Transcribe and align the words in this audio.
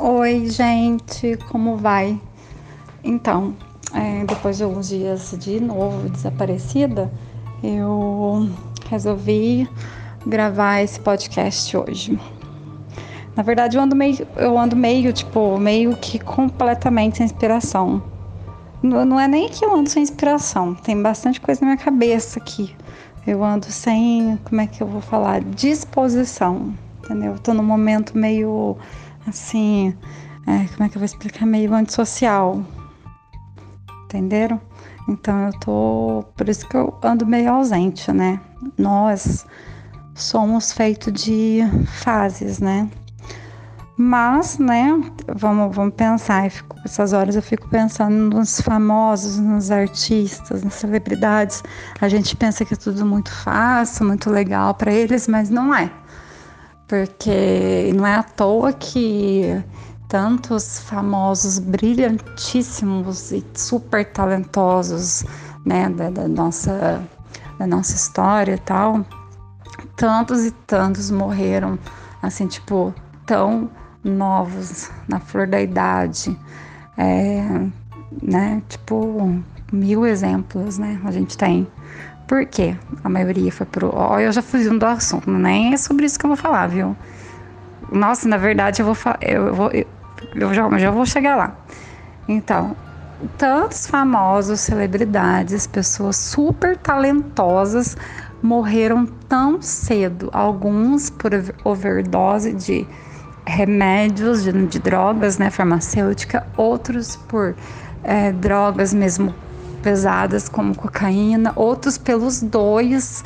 Oi, 0.00 0.48
gente, 0.48 1.36
como 1.50 1.76
vai? 1.76 2.20
Então, 3.02 3.56
é, 3.92 4.24
depois 4.24 4.56
de 4.56 4.62
alguns 4.62 4.90
dias 4.90 5.34
de 5.36 5.58
novo 5.58 6.08
desaparecida, 6.08 7.10
eu 7.64 8.48
resolvi 8.88 9.68
gravar 10.24 10.82
esse 10.82 11.00
podcast 11.00 11.76
hoje. 11.76 12.16
Na 13.34 13.42
verdade, 13.42 13.76
eu 13.76 13.82
ando 13.82 13.96
meio, 13.96 14.24
eu 14.36 14.56
ando 14.56 14.76
meio, 14.76 15.12
tipo, 15.12 15.58
meio 15.58 15.96
que 15.96 16.20
completamente 16.20 17.16
sem 17.16 17.26
inspiração. 17.26 18.00
Não, 18.80 19.04
não 19.04 19.18
é 19.18 19.26
nem 19.26 19.48
que 19.48 19.64
eu 19.64 19.74
ando 19.74 19.90
sem 19.90 20.04
inspiração, 20.04 20.76
tem 20.76 21.02
bastante 21.02 21.40
coisa 21.40 21.62
na 21.62 21.72
minha 21.72 21.76
cabeça 21.76 22.38
aqui. 22.38 22.72
Eu 23.26 23.42
ando 23.42 23.66
sem, 23.66 24.38
como 24.44 24.60
é 24.60 24.66
que 24.68 24.80
eu 24.80 24.86
vou 24.86 25.00
falar? 25.00 25.40
Disposição, 25.40 26.72
entendeu? 27.02 27.32
Eu 27.32 27.38
tô 27.40 27.52
num 27.52 27.64
momento 27.64 28.16
meio 28.16 28.78
assim, 29.28 29.94
é, 30.46 30.66
como 30.74 30.84
é 30.84 30.88
que 30.88 30.96
eu 30.96 31.00
vou 31.00 31.04
explicar? 31.04 31.46
Meio 31.46 31.74
antissocial. 31.74 32.64
Entenderam? 34.04 34.60
Então 35.08 35.46
eu 35.46 35.52
tô. 35.60 36.24
Por 36.36 36.48
isso 36.48 36.66
que 36.68 36.76
eu 36.76 36.98
ando 37.02 37.26
meio 37.26 37.52
ausente, 37.52 38.10
né? 38.12 38.40
Nós 38.76 39.46
somos 40.14 40.72
feitos 40.72 41.12
de 41.12 41.60
fases, 41.86 42.58
né? 42.58 42.88
Mas, 44.00 44.58
né, 44.58 44.92
vamos, 45.26 45.74
vamos 45.74 45.94
pensar, 45.94 46.48
fico, 46.52 46.76
essas 46.84 47.12
horas 47.12 47.34
eu 47.34 47.42
fico 47.42 47.68
pensando 47.68 48.36
nos 48.36 48.60
famosos, 48.60 49.38
nos 49.38 49.72
artistas, 49.72 50.62
nas 50.62 50.74
celebridades. 50.74 51.64
A 52.00 52.08
gente 52.08 52.36
pensa 52.36 52.64
que 52.64 52.74
é 52.74 52.76
tudo 52.76 53.04
muito 53.04 53.32
fácil, 53.32 54.06
muito 54.06 54.30
legal 54.30 54.72
para 54.74 54.92
eles, 54.92 55.26
mas 55.26 55.50
não 55.50 55.74
é 55.74 55.90
porque 56.88 57.92
não 57.94 58.06
é 58.06 58.14
à 58.14 58.22
toa 58.22 58.72
que 58.72 59.62
tantos 60.08 60.80
famosos 60.80 61.58
brilhantíssimos 61.58 63.30
e 63.30 63.44
super 63.54 64.10
talentosos, 64.10 65.24
né, 65.64 65.88
da, 65.90 66.10
da 66.10 66.26
nossa 66.26 67.02
da 67.58 67.66
nossa 67.66 67.94
história 67.94 68.54
e 68.54 68.58
tal, 68.58 69.04
tantos 69.96 70.44
e 70.44 70.50
tantos 70.50 71.10
morreram 71.10 71.78
assim, 72.22 72.46
tipo, 72.46 72.94
tão 73.26 73.68
novos, 74.02 74.90
na 75.08 75.20
flor 75.20 75.46
da 75.46 75.60
idade, 75.60 76.38
é, 76.96 77.42
né, 78.22 78.62
tipo, 78.68 79.42
mil 79.72 80.06
exemplos, 80.06 80.78
né, 80.78 81.00
a 81.04 81.10
gente 81.10 81.36
tem. 81.36 81.66
Por 82.28 82.44
quê? 82.44 82.76
A 83.02 83.08
maioria 83.08 83.50
foi 83.50 83.64
pro. 83.64 83.90
Ó, 83.92 84.20
eu 84.20 84.30
já 84.30 84.42
fugindo 84.42 84.78
do 84.78 84.84
assunto, 84.86 85.30
nem 85.30 85.72
é 85.72 85.76
sobre 85.78 86.04
isso 86.04 86.18
que 86.18 86.26
eu 86.26 86.28
vou 86.28 86.36
falar, 86.36 86.66
viu? 86.66 86.94
Nossa, 87.90 88.28
na 88.28 88.36
verdade, 88.36 88.82
eu 88.82 88.86
vou 88.86 88.96
eu 89.22 89.54
vou 89.54 89.70
eu, 89.70 89.86
eu 90.34 90.52
já, 90.52 90.78
já 90.78 90.90
vou 90.90 91.06
chegar 91.06 91.36
lá. 91.36 91.56
Então, 92.28 92.76
tantos 93.38 93.86
famosos, 93.86 94.60
celebridades, 94.60 95.66
pessoas 95.66 96.16
super 96.16 96.76
talentosas 96.76 97.96
morreram 98.42 99.06
tão 99.06 99.62
cedo. 99.62 100.28
Alguns 100.30 101.08
por 101.08 101.32
overdose 101.64 102.52
de 102.52 102.86
remédios, 103.46 104.42
de, 104.42 104.52
de 104.66 104.78
drogas, 104.78 105.38
né, 105.38 105.48
farmacêutica, 105.48 106.46
outros 106.58 107.16
por 107.16 107.56
é, 108.02 108.32
drogas 108.32 108.92
mesmo 108.92 109.34
pesadas 109.82 110.48
como 110.48 110.74
cocaína, 110.74 111.52
outros 111.56 111.98
pelos 111.98 112.40
dois, 112.40 113.24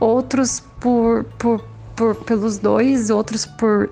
outros 0.00 0.60
por, 0.80 1.24
por, 1.38 1.64
por 1.96 2.16
pelos 2.24 2.58
dois, 2.58 3.10
outros 3.10 3.46
por 3.46 3.90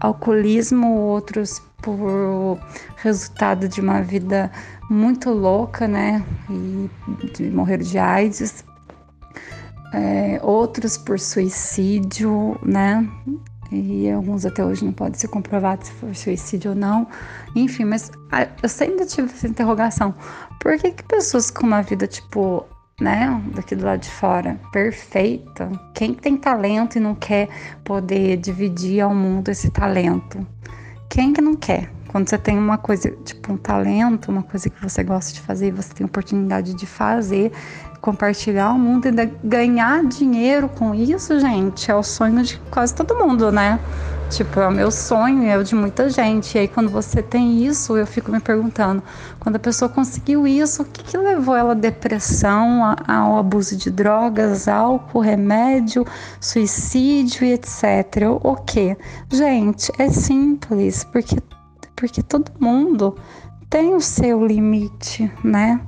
alcoolismo, 0.00 0.88
outros 0.96 1.62
por 1.82 2.58
resultado 2.96 3.68
de 3.68 3.80
uma 3.80 4.00
vida 4.00 4.50
muito 4.90 5.30
louca, 5.30 5.86
né? 5.86 6.24
E 6.50 6.90
de 7.34 7.50
morrer 7.50 7.78
de 7.78 7.98
AIDS. 7.98 8.64
É, 9.92 10.40
outros 10.42 10.96
por 10.98 11.20
suicídio, 11.20 12.58
né? 12.64 13.06
E 13.70 14.10
alguns 14.10 14.44
até 14.44 14.64
hoje 14.64 14.84
não 14.84 14.92
pode 14.92 15.18
ser 15.18 15.28
comprovado 15.28 15.84
se 15.84 15.92
foi 15.92 16.14
suicídio 16.14 16.70
ou 16.70 16.76
não. 16.76 17.06
Enfim, 17.56 17.84
mas 17.84 18.10
eu 18.62 18.68
sempre 18.68 19.06
tive 19.06 19.28
essa 19.32 19.48
interrogação. 19.48 20.14
Por 20.60 20.78
que, 20.78 20.92
que 20.92 21.02
pessoas 21.04 21.50
com 21.50 21.66
uma 21.66 21.82
vida, 21.82 22.06
tipo, 22.06 22.64
né, 23.00 23.40
daqui 23.54 23.74
do 23.74 23.84
lado 23.84 24.00
de 24.00 24.10
fora, 24.10 24.60
perfeita, 24.72 25.70
quem 25.94 26.14
tem 26.14 26.36
talento 26.36 26.96
e 26.96 27.00
não 27.00 27.14
quer 27.14 27.48
poder 27.84 28.36
dividir 28.36 29.00
ao 29.00 29.14
mundo 29.14 29.48
esse 29.48 29.70
talento? 29.70 30.46
Quem 31.08 31.32
que 31.32 31.40
não 31.40 31.54
quer? 31.54 31.90
Quando 32.14 32.28
você 32.30 32.38
tem 32.38 32.56
uma 32.56 32.78
coisa, 32.78 33.10
tipo 33.24 33.52
um 33.52 33.56
talento, 33.56 34.30
uma 34.30 34.44
coisa 34.44 34.70
que 34.70 34.80
você 34.80 35.02
gosta 35.02 35.32
de 35.32 35.40
fazer 35.40 35.72
você 35.72 35.92
tem 35.92 36.06
oportunidade 36.06 36.72
de 36.72 36.86
fazer, 36.86 37.50
compartilhar 38.00 38.70
o 38.70 38.78
mundo 38.78 39.08
e 39.08 39.10
ganhar 39.42 40.04
dinheiro 40.04 40.68
com 40.68 40.94
isso, 40.94 41.40
gente, 41.40 41.90
é 41.90 41.94
o 41.96 42.04
sonho 42.04 42.44
de 42.44 42.56
quase 42.70 42.94
todo 42.94 43.16
mundo, 43.16 43.50
né? 43.50 43.80
Tipo, 44.30 44.60
é 44.60 44.68
o 44.68 44.70
meu 44.70 44.92
sonho, 44.92 45.42
é 45.44 45.58
o 45.58 45.64
de 45.64 45.74
muita 45.74 46.08
gente. 46.08 46.54
E 46.54 46.60
aí, 46.60 46.68
quando 46.68 46.88
você 46.88 47.20
tem 47.20 47.64
isso, 47.64 47.96
eu 47.96 48.06
fico 48.06 48.30
me 48.30 48.38
perguntando: 48.38 49.02
quando 49.40 49.56
a 49.56 49.58
pessoa 49.58 49.88
conseguiu 49.88 50.46
isso, 50.46 50.82
o 50.82 50.84
que, 50.84 51.02
que 51.02 51.16
levou 51.16 51.56
ela 51.56 51.72
à 51.72 51.74
depressão, 51.74 52.94
ao 53.08 53.38
abuso 53.38 53.76
de 53.76 53.90
drogas, 53.90 54.68
álcool, 54.68 55.18
remédio, 55.20 56.06
suicídio 56.40 57.44
e 57.44 57.52
etc. 57.54 58.28
O 58.40 58.54
que? 58.56 58.96
Gente, 59.30 59.92
é 59.98 60.08
simples, 60.08 61.04
porque, 61.04 61.36
porque 62.04 62.22
todo 62.22 62.52
mundo 62.60 63.16
tem 63.70 63.94
o 63.94 64.00
seu 64.00 64.46
limite, 64.46 65.30
né? 65.42 65.80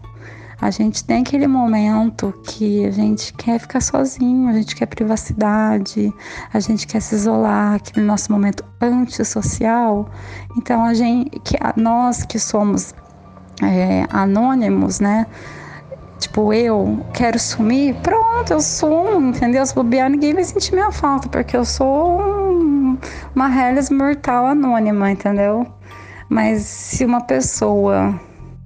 A 0.59 0.71
gente 0.71 1.05
tem 1.05 1.21
aquele 1.21 1.47
momento 1.47 2.33
que 2.43 2.87
a 2.87 2.91
gente 2.91 3.35
quer 3.35 3.61
ficar 3.61 3.83
sozinho, 3.83 4.49
a 4.49 4.55
gente 4.55 4.75
quer 4.75 4.87
privacidade, 4.87 6.11
a 6.55 6.59
gente 6.59 6.87
quer 6.87 7.01
se 7.03 7.15
isolar, 7.15 7.75
aquele 7.75 8.07
nosso 8.07 8.33
momento 8.33 8.65
antissocial. 8.81 10.09
Então 10.57 10.83
a 10.83 10.95
gente, 10.95 11.39
que 11.41 11.59
nós 11.77 12.25
que 12.25 12.39
somos 12.39 12.95
é, 13.63 14.07
anônimos, 14.09 14.99
né? 14.99 15.27
Tipo, 16.19 16.55
eu 16.55 17.05
quero 17.13 17.39
sumir, 17.39 17.95
pronto, 17.97 18.51
eu 18.51 18.61
sumo, 18.63 19.29
entendeu? 19.29 19.67
Se 19.67 19.75
bobear, 19.75 20.09
ninguém 20.09 20.33
vai 20.33 20.45
sentir 20.45 20.73
minha 20.73 20.91
falta, 20.91 21.29
porque 21.29 21.55
eu 21.55 21.65
sou 21.67 22.23
um, 22.23 22.97
uma 23.35 23.51
Hellis 23.55 23.91
mortal 23.91 24.47
anônima, 24.47 25.11
entendeu? 25.11 25.67
Mas 26.29 26.63
se 26.63 27.05
uma 27.05 27.21
pessoa, 27.21 28.19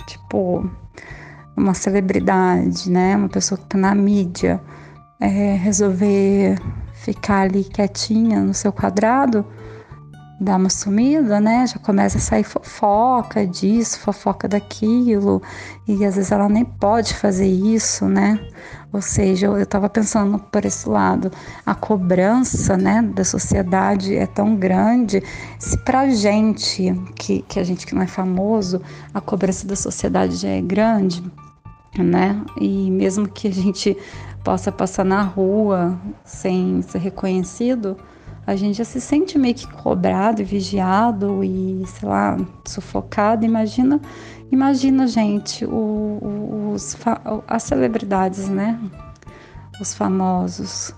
tipo, 0.06 0.68
uma 1.56 1.74
celebridade, 1.74 2.90
né, 2.90 3.16
uma 3.16 3.28
pessoa 3.28 3.58
que 3.58 3.64
está 3.64 3.78
na 3.78 3.94
mídia, 3.94 4.60
é, 5.20 5.54
resolver 5.56 6.58
ficar 6.94 7.42
ali 7.42 7.64
quietinha 7.64 8.40
no 8.40 8.54
seu 8.54 8.72
quadrado, 8.72 9.44
dar 10.40 10.56
uma 10.56 10.70
sumida, 10.70 11.38
né? 11.38 11.66
Já 11.66 11.78
começa 11.78 12.16
a 12.16 12.20
sair 12.20 12.44
fofoca 12.44 13.46
disso, 13.46 14.00
fofoca 14.00 14.48
daquilo, 14.48 15.42
e 15.86 16.04
às 16.04 16.16
vezes 16.16 16.32
ela 16.32 16.48
nem 16.48 16.64
pode 16.64 17.14
fazer 17.14 17.46
isso, 17.46 18.06
né? 18.06 18.40
Ou 18.92 19.00
seja, 19.00 19.46
eu 19.46 19.56
estava 19.58 19.88
pensando 19.88 20.38
por 20.38 20.64
esse 20.64 20.88
lado, 20.88 21.30
a 21.64 21.74
cobrança, 21.74 22.76
né, 22.76 23.00
da 23.02 23.24
sociedade 23.24 24.16
é 24.16 24.26
tão 24.26 24.56
grande. 24.56 25.22
Se 25.58 25.78
para 25.78 26.10
gente 26.10 26.92
que, 27.14 27.42
que 27.42 27.60
a 27.60 27.64
gente 27.64 27.86
que 27.86 27.94
não 27.94 28.02
é 28.02 28.06
famoso, 28.08 28.80
a 29.14 29.20
cobrança 29.20 29.66
da 29.66 29.76
sociedade 29.76 30.36
já 30.36 30.48
é 30.48 30.60
grande, 30.60 31.22
né? 31.96 32.42
E 32.60 32.90
mesmo 32.90 33.28
que 33.28 33.46
a 33.46 33.52
gente 33.52 33.96
possa 34.42 34.72
passar 34.72 35.04
na 35.04 35.22
rua 35.22 35.96
sem 36.24 36.82
ser 36.82 36.98
reconhecido, 36.98 37.96
a 38.46 38.56
gente 38.56 38.78
já 38.78 38.84
se 38.84 39.00
sente 39.00 39.38
meio 39.38 39.54
que 39.54 39.68
cobrado, 39.68 40.44
vigiado 40.44 41.44
e, 41.44 41.84
sei 41.86 42.08
lá, 42.08 42.36
sufocado. 42.66 43.44
Imagina, 43.44 44.00
imagina, 44.50 45.06
gente, 45.06 45.64
o, 45.64 45.70
os, 46.72 46.96
as 47.46 47.62
celebridades, 47.62 48.48
né? 48.48 48.78
Os 49.80 49.94
famosos 49.94 50.94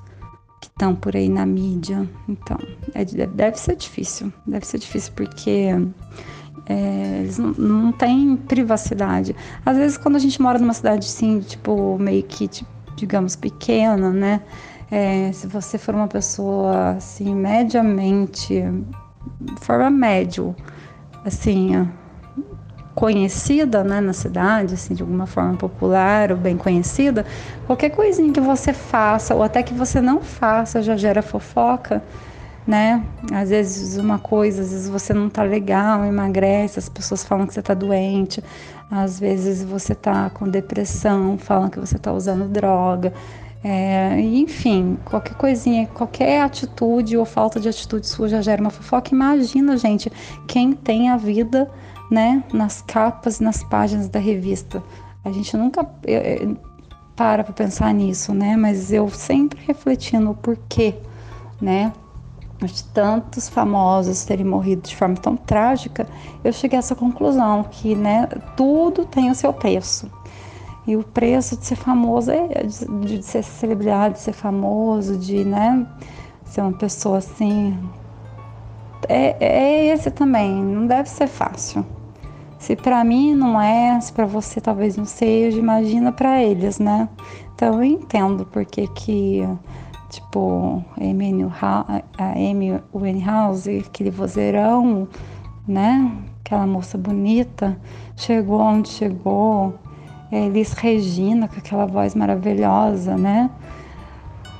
que 0.61 0.69
estão 0.69 0.95
por 0.95 1.17
aí 1.17 1.29
na 1.29 1.45
mídia. 1.45 2.09
Então, 2.29 2.59
é, 2.95 3.05
deve 3.05 3.59
ser 3.59 3.77
difícil, 3.77 4.33
deve 4.47 4.67
ser 4.67 4.79
difícil 4.79 5.13
porque 5.15 5.71
é, 6.67 7.21
eles 7.21 7.39
não, 7.39 7.53
não 7.53 7.93
têm 7.93 8.37
privacidade. 8.37 9.35
Às 9.65 9.77
vezes, 9.77 9.97
quando 9.97 10.17
a 10.17 10.21
gente 10.21 10.41
mora 10.41 10.59
numa 10.59 10.75
cidade 10.75 11.07
assim, 11.07 11.41
tipo, 11.41 11.99
meio 11.99 12.23
que, 12.23 12.49
tipo, 12.49 12.71
digamos, 12.97 13.37
pequena, 13.37 14.11
né? 14.11 14.41
É, 14.91 15.33
se 15.33 15.47
você 15.47 15.79
for 15.79 15.95
uma 15.95 16.07
pessoa, 16.07 16.91
assim, 16.91 17.35
mediamente, 17.35 18.63
forma 19.61 19.91
médio, 19.91 20.55
assim, 21.25 21.89
conhecida, 23.03 23.83
né, 23.83 24.01
na 24.01 24.13
cidade, 24.13 24.75
assim, 24.75 24.95
de 24.95 25.03
alguma 25.03 25.27
forma 25.27 25.55
popular 25.57 26.31
ou 26.31 26.39
bem 26.39 26.57
conhecida, 26.57 27.27
qualquer 27.67 27.91
coisinha 27.91 28.33
que 28.33 28.41
você 28.41 28.73
faça 28.73 29.35
ou 29.35 29.43
até 29.43 29.61
que 29.61 29.75
você 29.75 30.01
não 30.01 30.21
faça 30.21 30.81
já 30.81 30.97
gera 30.97 31.21
fofoca 31.21 32.01
né? 32.65 33.05
Às 33.33 33.51
vezes 33.51 33.97
uma 33.97 34.21
coisa, 34.21 34.63
às 34.63 34.71
vezes 34.71 34.89
você 34.89 35.13
não 35.13 35.29
tá 35.29 35.43
legal, 35.43 36.05
emagrece, 36.05 36.79
as 36.79 36.89
pessoas 36.89 37.25
falam 37.25 37.45
que 37.45 37.53
você 37.53 37.61
tá 37.61 37.75
doente, 37.75 38.41
às 38.89 39.19
vezes 39.19 39.65
você 39.65 39.97
tá 39.97 40.31
com 40.31 40.49
depressão, 40.49 41.37
falam 41.37 41.69
que 41.69 41.81
você 41.81 41.99
tá 41.99 42.13
usando 42.13 42.47
droga. 42.47 43.13
É, 43.65 44.21
enfim, 44.21 44.97
qualquer 45.05 45.35
coisinha, 45.35 45.89
qualquer 45.89 46.41
atitude 46.43 47.17
ou 47.17 47.25
falta 47.25 47.59
de 47.59 47.69
atitude 47.69 48.07
sua 48.07 48.29
já 48.29 48.41
gera 48.41 48.61
uma 48.61 48.71
fofoca. 48.71 49.13
Imagina, 49.13 49.77
gente, 49.77 50.09
quem 50.47 50.73
tem 50.73 51.11
a 51.11 51.17
vida, 51.17 51.69
né, 52.13 52.45
nas 52.53 52.83
capas 52.83 53.41
e 53.41 53.43
nas 53.43 53.65
páginas 53.65 54.07
da 54.07 54.19
revista. 54.19 54.83
A 55.25 55.33
gente 55.33 55.57
nunca 55.57 55.83
para 57.17 57.43
para 57.43 57.55
pensar 57.55 57.93
nisso, 57.95 58.35
né? 58.35 58.55
Mas 58.55 58.93
eu 58.93 59.09
sempre 59.09 59.59
refletindo 59.67 60.31
o 60.31 60.35
porquê, 60.35 60.95
né? 61.61 61.91
De 62.61 62.85
tantos 62.85 63.49
famosos 63.49 64.25
terem 64.25 64.45
morrido 64.45 64.83
de 64.83 64.95
forma 64.95 65.17
tão 65.17 65.37
trágica, 65.37 66.07
eu 66.45 66.53
cheguei 66.53 66.77
a 66.77 66.81
essa 66.81 66.95
conclusão 66.95 67.65
que, 67.65 67.97
né, 67.97 68.29
tudo 68.57 69.05
tem 69.05 69.31
o 69.31 69.35
seu 69.35 69.53
preço. 69.53 70.09
E 70.87 70.95
o 70.97 71.03
preço 71.03 71.57
de 71.57 71.67
ser 71.67 71.75
famoso 71.75 72.31
é 72.31 72.63
de, 72.63 73.19
de 73.19 73.23
ser 73.23 73.43
celebridade, 73.43 74.15
de 74.15 74.21
ser 74.21 74.33
famoso, 74.33 75.17
de, 75.17 75.45
né, 75.45 75.85
ser 76.45 76.61
uma 76.61 76.73
pessoa 76.73 77.19
assim. 77.19 77.77
É, 79.09 79.37
é 79.45 79.87
esse 79.87 80.11
também, 80.13 80.53
não 80.53 80.87
deve 80.87 81.09
ser 81.09 81.27
fácil. 81.27 81.85
Se 82.63 82.77
para 82.77 83.03
mim 83.03 83.35
não 83.35 83.61
é, 83.61 84.01
se 84.01 84.13
para 84.13 84.25
você 84.25 84.61
talvez 84.61 84.97
não 84.97 85.05
seja, 85.05 85.59
imagina 85.59 86.13
para 86.13 86.41
eles, 86.41 86.79
né? 86.79 87.09
Então 87.53 87.75
eu 87.75 87.83
entendo 87.83 88.47
porque 88.47 88.87
que 88.87 89.43
tipo 90.09 90.85
a 90.97 92.33
Amy 92.37 92.81
Winehouse, 92.95 93.85
aquele 93.85 94.13
vozeirão, 94.13 95.09
né? 95.67 96.09
Aquela 96.39 96.65
moça 96.65 96.97
bonita, 96.97 97.77
chegou 98.17 98.61
onde 98.61 98.91
chegou. 98.91 99.75
Elis 100.31 100.73
Regina, 100.73 101.49
com 101.49 101.57
aquela 101.57 101.85
voz 101.85 102.15
maravilhosa, 102.15 103.17
né? 103.17 103.51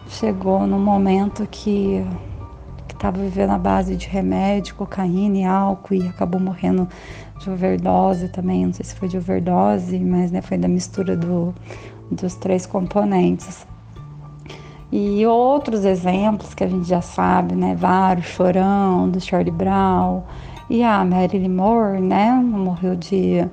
Chegou 0.09 0.67
no 0.67 0.77
momento 0.77 1.47
que 1.49 2.05
estava 3.03 3.19
vivendo 3.19 3.51
a 3.51 3.59
base 3.59 3.97
de 3.97 4.07
remédio, 4.07 4.77
cocaína 4.77 5.39
e 5.39 5.45
álcool 5.45 5.95
e 5.95 6.07
acabou 6.07 6.41
morrendo 6.41 6.89
de 7.41 7.51
overdose 7.51 8.29
também, 8.29 8.65
não 8.67 8.73
sei 8.73 8.85
se 8.85 8.95
foi 8.95 9.09
de 9.09 9.19
overdose, 9.19 9.99
mas 9.99 10.31
né, 10.31 10.41
foi 10.41 10.57
da 10.57 10.69
mistura 10.69 11.17
do, 11.17 11.53
dos 12.13 12.37
três 12.37 12.65
componentes. 12.65 13.67
E 14.93 15.27
outros 15.27 15.85
exemplos 15.85 16.55
que 16.55 16.63
a 16.63 16.69
gente 16.69 16.89
já 16.89 17.01
sabe, 17.01 17.57
né, 17.57 17.75
vários, 17.75 18.27
Chorão, 18.27 19.09
do 19.09 19.21
Charlie 19.21 19.51
Brown, 19.51 20.23
e 20.71 20.85
a 20.85 21.05
Marilyn 21.05 21.49
Monroe, 21.49 22.01
né, 22.01 22.31
morreu 22.31 22.95
de 22.95 23.45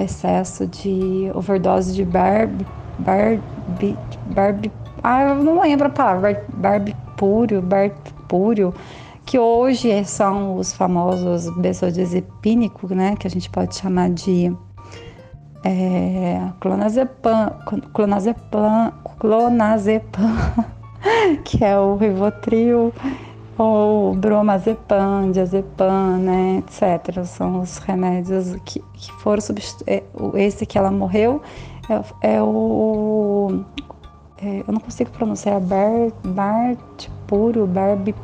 excesso 0.00 0.66
de 0.66 1.30
overdose 1.32 1.94
de 1.94 2.04
barb, 2.04 2.66
barb, 2.98 3.40
barb, 4.34 4.72
ah, 5.04 5.22
eu 5.22 5.44
não 5.44 5.60
lembro 5.60 5.86
a 5.86 5.90
palavra, 5.90 6.44
barbipúrio, 6.54 7.62
que 9.24 9.38
hoje 9.38 10.04
são 10.04 10.56
os 10.56 10.72
famosos 10.72 11.50
benzodiazepínicos, 11.56 12.90
né, 12.90 13.16
que 13.16 13.26
a 13.26 13.30
gente 13.30 13.50
pode 13.50 13.74
chamar 13.74 14.10
de 14.10 14.54
é, 15.64 16.40
clonazepam, 16.60 17.52
clonazepam, 17.92 18.92
clonazepam, 19.18 20.64
que 21.44 21.64
é 21.64 21.76
o 21.76 21.96
Rivotril, 21.96 22.92
ou 23.58 24.14
bromazepam, 24.14 25.30
diazepam, 25.32 26.18
né, 26.18 26.58
etc. 26.58 27.24
São 27.24 27.60
os 27.60 27.78
remédios 27.78 28.54
que, 28.64 28.80
que 28.94 29.12
foram 29.14 29.40
substituídos. 29.40 29.86
É, 29.86 30.02
esse 30.44 30.64
que 30.66 30.78
ela 30.78 30.90
morreu 30.90 31.42
é, 32.22 32.36
é 32.36 32.42
o. 32.42 33.64
É, 34.42 34.64
eu 34.66 34.72
não 34.72 34.80
consigo 34.80 35.10
pronunciar, 35.10 35.60
Bar, 35.60 36.12
Bart 36.24 37.08
puro, 37.26 37.66
Barbie 37.66 38.14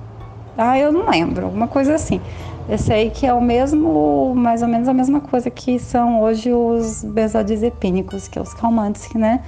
ah, 0.57 0.79
eu 0.79 0.93
não 0.93 1.09
lembro, 1.09 1.47
alguma 1.47 1.67
coisa 1.67 1.95
assim. 1.95 2.21
Eu 2.69 2.77
sei 2.79 3.11
que 3.11 3.27
é 3.27 3.33
o 3.33 3.41
mesmo, 3.41 4.35
mais 4.35 4.63
ou 4.63 4.69
menos 4.69 4.87
a 4.87 4.93
mesma 4.93 5.21
coisa 5.21 5.51
que 5.51 5.79
são 5.79 6.23
hoje 6.23 6.53
os 6.53 7.03
benzodiazepínicos, 7.03 8.29
que 8.29 8.39
é 8.39 8.43
os 8.43 8.53
calmantes, 8.55 9.13
né, 9.15 9.43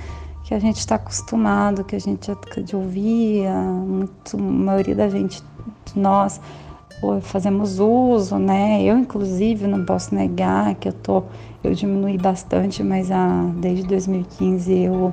que 0.45 0.55
a 0.55 0.59
gente 0.59 0.79
está 0.79 0.97
acostumado, 0.97 1.85
que 1.85 1.95
a 1.95 2.01
gente 2.01 2.31
de 2.65 2.75
ouvir, 2.75 3.47
a, 3.47 3.63
muito, 3.63 4.37
a 4.37 4.41
maioria 4.41 4.95
da 4.95 5.09
gente, 5.09 5.43
nós, 5.95 6.41
fazemos 7.21 7.79
uso, 7.81 8.39
né? 8.39 8.83
Eu, 8.83 8.97
inclusive, 8.97 9.67
não 9.67 9.85
posso 9.85 10.15
negar 10.15 10.75
que 10.77 10.89
eu 10.89 10.93
tô, 10.93 11.23
eu 11.63 11.75
diminui 11.75 12.17
bastante, 12.17 12.83
mas 12.83 13.11
ah, 13.11 13.51
desde 13.57 13.87
2015 13.87 14.73
eu, 14.73 15.13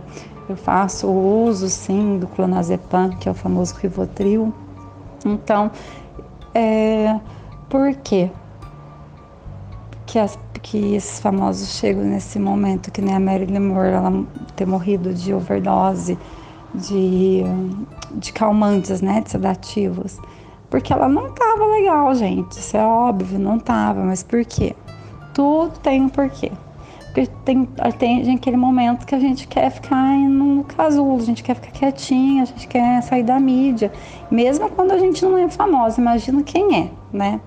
eu 0.51 0.57
faço 0.57 1.07
uso, 1.09 1.69
sim, 1.69 2.19
do 2.19 2.27
clonazepam, 2.27 3.09
que 3.11 3.27
é 3.27 3.31
o 3.31 3.35
famoso 3.35 3.75
Rivotril, 3.75 4.53
então, 5.25 5.71
é, 6.53 7.19
por 7.69 7.93
quê? 7.95 8.31
Que, 10.05 10.19
as, 10.19 10.37
que 10.61 10.95
esses 10.95 11.19
famosos 11.19 11.75
chegam 11.75 12.03
nesse 12.03 12.39
momento, 12.39 12.91
que 12.91 13.01
nem 13.01 13.15
a 13.15 13.19
Marilyn 13.19 13.59
Monroe, 13.59 13.89
ela 13.89 14.25
ter 14.55 14.65
morrido 14.65 15.13
de 15.13 15.33
overdose 15.33 16.17
de, 16.73 17.43
de 18.15 18.33
calmantes, 18.33 19.01
né, 19.01 19.21
de 19.21 19.31
sedativos. 19.31 20.17
Porque 20.69 20.91
ela 20.91 21.07
não 21.07 21.31
tava 21.31 21.65
legal, 21.65 22.13
gente, 22.15 22.53
isso 22.53 22.77
é 22.77 22.85
óbvio, 22.85 23.37
não 23.37 23.59
tava, 23.59 24.03
mas 24.03 24.23
por 24.23 24.43
quê? 24.45 24.75
Tudo 25.33 25.77
tem 25.79 26.01
um 26.01 26.09
porquê. 26.09 26.51
Porque 27.13 27.27
tem, 27.43 27.67
tem 27.99 28.35
aquele 28.35 28.55
momento 28.55 29.05
que 29.05 29.13
a 29.13 29.19
gente 29.19 29.45
quer 29.45 29.69
ficar 29.69 30.17
no 30.17 30.63
casulo, 30.63 31.17
a 31.17 31.25
gente 31.25 31.43
quer 31.43 31.55
ficar 31.55 31.71
quietinha, 31.71 32.43
a 32.43 32.45
gente 32.45 32.67
quer 32.69 33.03
sair 33.03 33.23
da 33.23 33.37
mídia. 33.37 33.91
Mesmo 34.31 34.69
quando 34.69 34.91
a 34.93 34.97
gente 34.97 35.21
não 35.25 35.37
é 35.37 35.49
famosa, 35.49 35.99
imagina 35.99 36.41
quem 36.41 36.83
é, 36.83 36.91
né? 37.11 37.41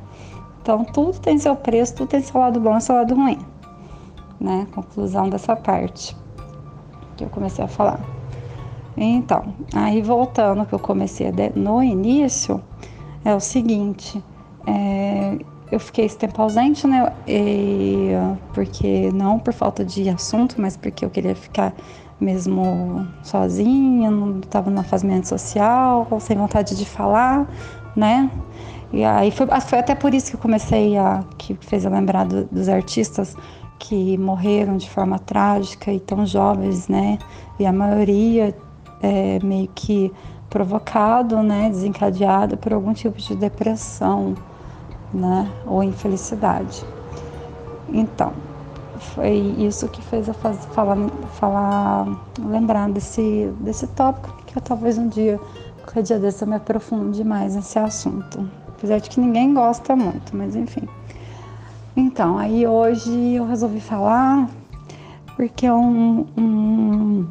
Então 0.60 0.84
tudo 0.84 1.18
tem 1.18 1.38
seu 1.38 1.56
preço, 1.56 1.94
tudo 1.94 2.08
tem 2.08 2.20
seu 2.20 2.38
lado 2.38 2.60
bom 2.60 2.76
e 2.76 2.80
seu 2.80 2.94
lado 2.94 3.14
ruim. 3.14 3.38
Né? 4.38 4.66
Conclusão 4.74 5.30
dessa 5.30 5.56
parte 5.56 6.14
que 7.16 7.24
eu 7.24 7.30
comecei 7.30 7.64
a 7.64 7.68
falar. 7.68 8.00
Então, 8.96 9.54
aí 9.74 10.02
voltando 10.02 10.66
que 10.66 10.74
eu 10.74 10.78
comecei 10.78 11.32
no 11.56 11.82
início, 11.82 12.62
é 13.24 13.34
o 13.34 13.40
seguinte, 13.40 14.22
é, 14.66 15.38
eu 15.74 15.80
fiquei 15.80 16.04
esse 16.04 16.16
tempo 16.16 16.40
ausente, 16.40 16.86
né? 16.86 17.12
E, 17.26 18.10
porque 18.52 19.10
não 19.12 19.40
por 19.40 19.52
falta 19.52 19.84
de 19.84 20.08
assunto, 20.08 20.54
mas 20.60 20.76
porque 20.76 21.04
eu 21.04 21.10
queria 21.10 21.34
ficar 21.34 21.74
mesmo 22.20 23.06
sozinha, 23.24 24.08
não 24.08 24.38
estava 24.38 24.70
numa 24.70 24.84
fase 24.84 25.06
social, 25.24 26.06
sem 26.20 26.36
vontade 26.36 26.76
de 26.76 26.84
falar, 26.84 27.46
né? 27.96 28.30
E 28.92 29.04
aí 29.04 29.32
foi, 29.32 29.48
foi, 29.60 29.78
até 29.80 29.96
por 29.96 30.14
isso 30.14 30.30
que 30.30 30.36
eu 30.36 30.40
comecei 30.40 30.96
a 30.96 31.24
que 31.36 31.54
fez 31.60 31.84
eu 31.84 31.90
lembrar 31.90 32.24
do, 32.24 32.44
dos 32.44 32.68
artistas 32.68 33.36
que 33.80 34.16
morreram 34.16 34.76
de 34.76 34.88
forma 34.88 35.18
trágica 35.18 35.92
e 35.92 35.98
tão 35.98 36.24
jovens, 36.24 36.86
né? 36.86 37.18
E 37.58 37.66
a 37.66 37.72
maioria 37.72 38.56
é, 39.02 39.40
meio 39.42 39.68
que 39.74 40.12
provocado, 40.48 41.42
né? 41.42 41.68
Desencadeado 41.68 42.56
por 42.56 42.72
algum 42.72 42.92
tipo 42.92 43.18
de 43.18 43.34
depressão 43.34 44.36
né? 45.14 45.50
Ou 45.66 45.82
infelicidade. 45.82 46.84
Então, 47.88 48.32
foi 49.14 49.36
isso 49.58 49.88
que 49.88 50.02
fez 50.02 50.28
eu 50.28 50.34
falar, 50.34 50.96
falar, 51.34 52.06
lembrar 52.38 52.88
desse, 52.90 53.52
desse 53.60 53.86
tópico, 53.88 54.34
que 54.46 54.56
eu 54.56 54.62
talvez 54.62 54.98
um 54.98 55.08
dia, 55.08 55.38
qualquer 55.82 56.02
dia 56.02 56.18
desse, 56.18 56.42
eu 56.42 56.48
me 56.48 56.56
aprofunde 56.56 57.22
mais 57.24 57.54
nesse 57.54 57.78
assunto. 57.78 58.48
Apesar 58.68 58.98
de 58.98 59.08
que 59.08 59.20
ninguém 59.20 59.54
gosta 59.54 59.94
muito, 59.94 60.36
mas 60.36 60.56
enfim. 60.56 60.88
Então, 61.96 62.38
aí 62.38 62.66
hoje 62.66 63.34
eu 63.34 63.46
resolvi 63.46 63.80
falar 63.80 64.48
porque 65.36 65.68
um, 65.70 66.26
um, 66.36 67.26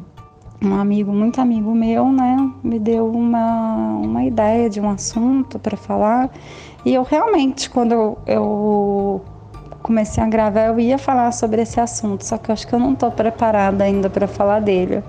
um 0.62 0.74
amigo, 0.74 1.12
muito 1.12 1.40
amigo 1.40 1.74
meu, 1.74 2.10
né, 2.10 2.50
me 2.62 2.78
deu 2.78 3.10
uma, 3.10 3.96
uma 3.96 4.24
ideia 4.24 4.68
de 4.68 4.80
um 4.80 4.88
assunto 4.88 5.58
para 5.58 5.76
falar 5.76 6.30
e 6.84 6.94
eu 6.94 7.02
realmente, 7.02 7.70
quando 7.70 8.18
eu, 8.26 9.22
comecei 9.84 10.24
a 10.24 10.26
gravar, 10.26 10.68
eu 10.68 10.80
ia 10.80 10.96
falar 10.96 11.30
sobre 11.32 11.60
esse 11.60 11.78
assunto, 11.78 12.24
só 12.24 12.38
que 12.38 12.50
eu 12.50 12.54
acho 12.54 12.66
que 12.66 12.74
eu 12.74 12.78
não 12.78 12.94
estou 12.94 13.10
preparada 13.10 13.84
ainda 13.84 14.08
para 14.08 14.26
falar 14.26 14.60
dele, 14.60 15.04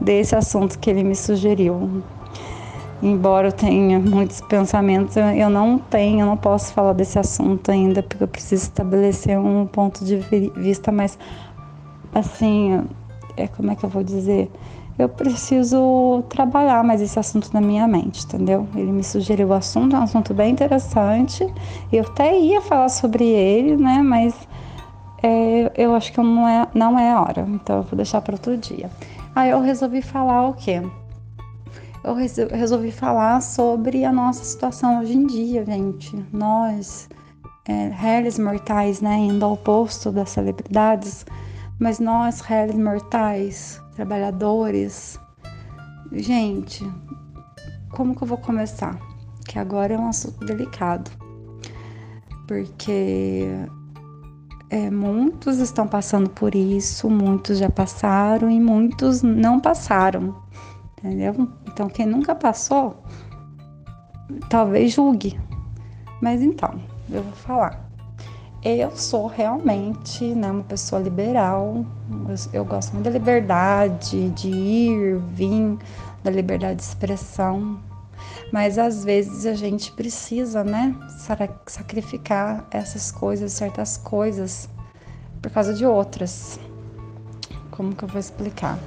desse 0.00 0.34
assunto 0.34 0.78
que 0.78 0.90
ele 0.90 1.04
me 1.04 1.14
sugeriu. 1.14 2.02
Embora 3.00 3.48
eu 3.48 3.52
tenha 3.52 4.00
muitos 4.00 4.40
pensamentos, 4.40 5.16
eu 5.16 5.48
não 5.48 5.78
tenho, 5.78 6.20
eu 6.20 6.26
não 6.26 6.36
posso 6.36 6.72
falar 6.72 6.92
desse 6.92 7.18
assunto 7.18 7.70
ainda, 7.70 8.02
porque 8.02 8.24
eu 8.24 8.28
preciso 8.28 8.64
estabelecer 8.64 9.38
um 9.38 9.64
ponto 9.64 10.04
de 10.04 10.16
vista 10.56 10.90
mais, 10.90 11.16
assim, 12.12 12.82
é, 13.36 13.46
como 13.46 13.70
é 13.70 13.76
que 13.76 13.84
eu 13.84 13.90
vou 13.90 14.02
dizer? 14.02 14.50
Eu 14.98 15.08
preciso 15.08 16.24
trabalhar 16.28 16.82
mais 16.82 17.02
esse 17.02 17.18
assunto 17.18 17.52
na 17.52 17.60
minha 17.60 17.86
mente, 17.86 18.24
entendeu? 18.24 18.66
Ele 18.74 18.90
me 18.90 19.04
sugeriu 19.04 19.48
o 19.48 19.52
assunto, 19.52 19.94
é 19.94 19.98
um 19.98 20.02
assunto 20.02 20.32
bem 20.32 20.52
interessante. 20.52 21.46
Eu 21.92 22.04
até 22.04 22.38
ia 22.38 22.62
falar 22.62 22.88
sobre 22.88 23.24
ele, 23.24 23.76
né? 23.76 24.02
Mas 24.02 24.34
é, 25.22 25.70
eu 25.76 25.94
acho 25.94 26.12
que 26.12 26.20
não 26.20 26.48
é, 26.48 26.66
não 26.72 26.98
é 26.98 27.14
hora, 27.14 27.46
então 27.48 27.78
eu 27.78 27.82
vou 27.82 27.96
deixar 27.96 28.22
para 28.22 28.34
outro 28.34 28.56
dia. 28.56 28.90
Aí 29.34 29.50
eu 29.50 29.60
resolvi 29.60 30.00
falar 30.00 30.48
o 30.48 30.54
quê? 30.54 30.82
Eu 32.02 32.14
resolvi 32.14 32.90
falar 32.90 33.42
sobre 33.42 34.04
a 34.04 34.12
nossa 34.12 34.44
situação 34.44 35.00
hoje 35.00 35.14
em 35.14 35.26
dia, 35.26 35.64
gente. 35.64 36.16
Nós, 36.32 37.08
é, 37.66 37.88
réis 37.88 38.38
mortais, 38.38 39.00
né, 39.00 39.16
indo 39.16 39.44
ao 39.44 39.56
posto 39.56 40.12
das 40.12 40.30
celebridades, 40.30 41.26
mas 41.80 41.98
nós, 41.98 42.40
réis 42.40 42.74
mortais, 42.74 43.82
trabalhadores, 43.96 45.18
gente, 46.12 46.84
como 47.90 48.14
que 48.14 48.22
eu 48.22 48.28
vou 48.28 48.36
começar? 48.36 48.98
Que 49.48 49.58
agora 49.58 49.94
é 49.94 49.98
um 49.98 50.08
assunto 50.08 50.44
delicado, 50.44 51.10
porque 52.46 53.46
é, 54.68 54.90
muitos 54.90 55.58
estão 55.58 55.88
passando 55.88 56.28
por 56.28 56.54
isso, 56.54 57.08
muitos 57.08 57.58
já 57.58 57.70
passaram 57.70 58.50
e 58.50 58.60
muitos 58.60 59.22
não 59.22 59.58
passaram, 59.58 60.36
entendeu? 60.98 61.48
Então, 61.66 61.88
quem 61.88 62.04
nunca 62.04 62.34
passou, 62.34 63.02
talvez 64.50 64.92
julgue. 64.92 65.40
Mas 66.20 66.42
então, 66.42 66.78
eu 67.10 67.22
vou 67.22 67.32
falar. 67.32 67.85
Eu 68.68 68.90
sou 68.96 69.28
realmente 69.28 70.24
né, 70.34 70.50
uma 70.50 70.64
pessoa 70.64 71.00
liberal, 71.00 71.86
eu, 72.52 72.64
gosto 72.64 72.94
muito 72.94 73.04
da 73.04 73.10
liberdade 73.12 74.28
de 74.30 74.48
ir, 74.48 75.18
vir, 75.34 75.78
da 76.24 76.32
liberdade 76.32 76.74
de 76.74 76.82
expressão, 76.82 77.78
mas 78.52 78.76
às 78.76 79.04
vezes 79.04 79.46
a 79.46 79.54
gente 79.54 79.92
precisa, 79.92 80.64
né, 80.64 80.92
sacrificar 81.64 82.66
essas 82.68 83.12
coisas, 83.12 83.52
certas 83.52 83.96
coisas, 83.96 84.68
por 85.40 85.52
causa 85.52 85.72
de 85.72 85.86
outras. 85.86 86.58
Como 87.70 87.94
que 87.94 88.02
eu 88.02 88.08
vou 88.08 88.18
explicar? 88.18 88.80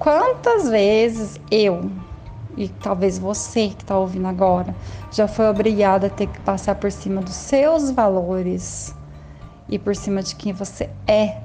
Quantas 0.00 0.68
vezes 0.68 1.40
eu, 1.52 1.88
e 2.56 2.68
talvez 2.68 3.18
você 3.18 3.68
que 3.68 3.82
está 3.82 3.96
ouvindo 3.96 4.26
agora, 4.26 4.74
já 5.10 5.28
foi 5.28 5.48
obrigada 5.48 6.08
a 6.08 6.10
ter 6.10 6.26
que 6.26 6.40
passar 6.40 6.74
por 6.74 6.90
cima 6.90 7.20
dos 7.20 7.34
seus 7.34 7.90
valores 7.90 8.94
e 9.68 9.78
por 9.78 9.94
cima 9.94 10.22
de 10.22 10.34
quem 10.34 10.52
você 10.52 10.90
é, 11.06 11.40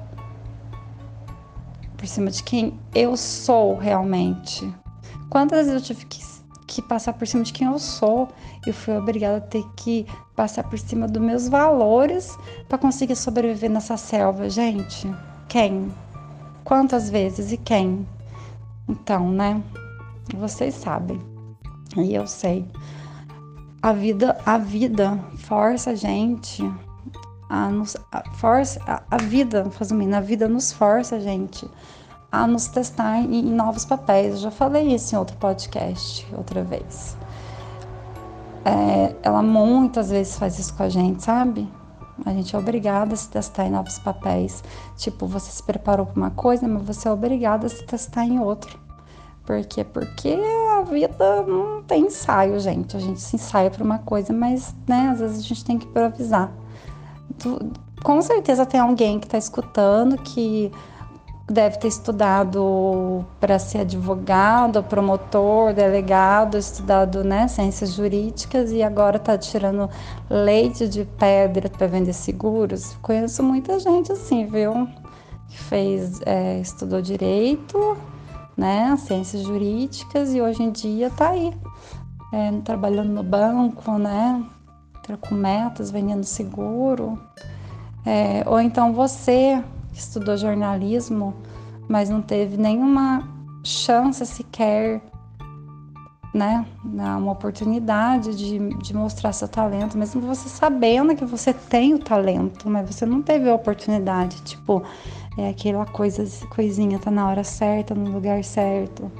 por 1.96 2.06
cima 2.06 2.30
de 2.30 2.42
quem 2.42 2.78
eu 2.94 3.16
sou 3.16 3.76
realmente. 3.76 4.72
Quantas 5.30 5.66
vezes 5.66 5.74
eu 5.74 5.80
tive 5.80 6.06
que 6.06 6.34
que 6.74 6.82
passar 6.82 7.12
por 7.12 7.26
cima 7.26 7.44
de 7.44 7.52
quem 7.52 7.66
eu 7.66 7.78
sou. 7.78 8.28
Eu 8.66 8.74
fui 8.74 8.96
obrigada 8.96 9.36
a 9.36 9.40
ter 9.40 9.64
que 9.76 10.06
passar 10.34 10.64
por 10.64 10.78
cima 10.78 11.06
dos 11.06 11.22
meus 11.22 11.48
valores 11.48 12.36
para 12.68 12.78
conseguir 12.78 13.16
sobreviver 13.16 13.70
nessa 13.70 13.96
selva. 13.96 14.48
Gente, 14.48 15.08
quem? 15.48 15.92
Quantas 16.64 17.10
vezes 17.10 17.52
e 17.52 17.56
quem? 17.56 18.06
Então, 18.88 19.30
né? 19.30 19.62
Vocês 20.34 20.74
sabem. 20.74 21.20
E 21.96 22.14
eu 22.14 22.26
sei. 22.26 22.68
A 23.82 23.92
vida, 23.92 24.38
a 24.44 24.58
vida 24.58 25.18
força 25.36 25.90
a 25.90 25.94
gente 25.94 26.62
a 27.48 27.68
nos 27.68 27.96
a, 28.10 28.22
força 28.32 28.80
a, 28.86 29.02
a 29.10 29.16
vida, 29.18 29.70
resumindo, 29.78 30.16
a 30.16 30.20
vida 30.20 30.48
nos 30.48 30.72
força 30.72 31.16
a 31.16 31.20
gente 31.20 31.68
a 32.32 32.46
nos 32.46 32.66
testar 32.66 33.18
em, 33.18 33.48
em 33.48 33.52
novos 33.52 33.84
papéis. 33.84 34.34
Eu 34.34 34.40
já 34.40 34.50
falei 34.50 34.94
isso 34.94 35.14
em 35.14 35.18
outro 35.18 35.36
podcast, 35.36 36.26
outra 36.36 36.64
vez. 36.64 37.16
É, 38.64 39.14
ela 39.22 39.42
muitas 39.42 40.10
vezes 40.10 40.36
faz 40.36 40.58
isso 40.58 40.74
com 40.74 40.82
a 40.82 40.88
gente, 40.88 41.22
sabe? 41.22 41.70
A 42.24 42.32
gente 42.32 42.54
é 42.56 42.58
obrigada 42.58 43.14
a 43.14 43.16
se 43.16 43.28
testar 43.28 43.66
em 43.66 43.70
novos 43.70 43.98
papéis. 43.98 44.64
Tipo, 44.96 45.26
você 45.26 45.50
se 45.50 45.62
preparou 45.62 46.06
para 46.06 46.16
uma 46.16 46.30
coisa, 46.30 46.66
mas 46.66 46.82
você 46.82 47.06
é 47.06 47.10
obrigada 47.10 47.66
a 47.66 47.68
se 47.68 47.84
testar 47.84 48.24
em 48.24 48.40
outro. 48.40 48.83
Por 49.44 49.62
quê? 49.64 49.84
Porque 49.84 50.38
a 50.78 50.82
vida 50.82 51.42
não 51.42 51.82
tem 51.82 52.06
ensaio, 52.06 52.58
gente. 52.58 52.96
A 52.96 53.00
gente 53.00 53.20
se 53.20 53.36
ensaia 53.36 53.70
para 53.70 53.84
uma 53.84 53.98
coisa, 53.98 54.32
mas, 54.32 54.74
né, 54.88 55.10
às 55.12 55.20
vezes 55.20 55.38
a 55.40 55.42
gente 55.42 55.64
tem 55.64 55.78
que 55.78 55.86
improvisar. 55.86 56.50
Com 58.02 58.22
certeza 58.22 58.64
tem 58.64 58.80
alguém 58.80 59.18
que 59.18 59.26
está 59.26 59.36
escutando 59.36 60.16
que 60.16 60.72
deve 61.46 61.78
ter 61.78 61.88
estudado 61.88 63.24
para 63.38 63.58
ser 63.58 63.80
advogado, 63.80 64.82
promotor, 64.82 65.74
delegado, 65.74 66.56
estudado 66.56 67.22
né, 67.22 67.46
ciências 67.48 67.92
jurídicas 67.92 68.72
e 68.72 68.82
agora 68.82 69.16
está 69.16 69.36
tirando 69.36 69.90
leite 70.30 70.88
de 70.88 71.04
pedra 71.04 71.68
para 71.68 71.86
vender 71.86 72.14
seguros. 72.14 72.96
Conheço 73.02 73.42
muita 73.42 73.78
gente 73.78 74.10
assim, 74.10 74.46
viu? 74.46 74.88
Que 75.48 75.58
fez, 75.58 76.20
é, 76.24 76.60
estudou 76.60 77.02
direito, 77.02 77.96
né, 78.56 78.96
ciências 78.96 79.42
jurídicas 79.42 80.34
e 80.34 80.40
hoje 80.40 80.62
em 80.62 80.70
dia 80.70 81.08
está 81.08 81.30
aí, 81.30 81.52
é, 82.32 82.52
trabalhando 82.62 83.10
no 83.10 83.22
banco, 83.22 83.98
né, 83.98 84.44
com 85.20 85.34
metas, 85.34 85.90
vendendo 85.90 86.24
seguro. 86.24 87.18
É, 88.06 88.42
ou 88.46 88.60
então 88.60 88.92
você 88.92 89.62
que 89.92 89.98
estudou 89.98 90.36
jornalismo, 90.36 91.34
mas 91.88 92.10
não 92.10 92.20
teve 92.20 92.56
nenhuma 92.56 93.28
chance 93.62 94.24
sequer, 94.26 95.00
né, 96.34 96.66
uma 96.84 97.30
oportunidade 97.30 98.36
de, 98.36 98.58
de 98.76 98.94
mostrar 98.94 99.32
seu 99.32 99.46
talento, 99.46 99.96
mesmo 99.96 100.20
você 100.20 100.48
sabendo 100.48 101.14
que 101.14 101.24
você 101.24 101.54
tem 101.54 101.94
o 101.94 101.98
talento, 102.00 102.68
mas 102.68 102.92
você 102.92 103.06
não 103.06 103.22
teve 103.22 103.48
a 103.48 103.54
oportunidade, 103.54 104.42
tipo, 104.42 104.82
é 105.38 105.48
aquela 105.48 105.86
coisa, 105.86 106.24
coisinha 106.48 106.98
tá 106.98 107.10
na 107.10 107.28
hora 107.28 107.44
certa, 107.44 107.94
no 107.94 108.10
lugar 108.10 108.42
certo. 108.42 109.10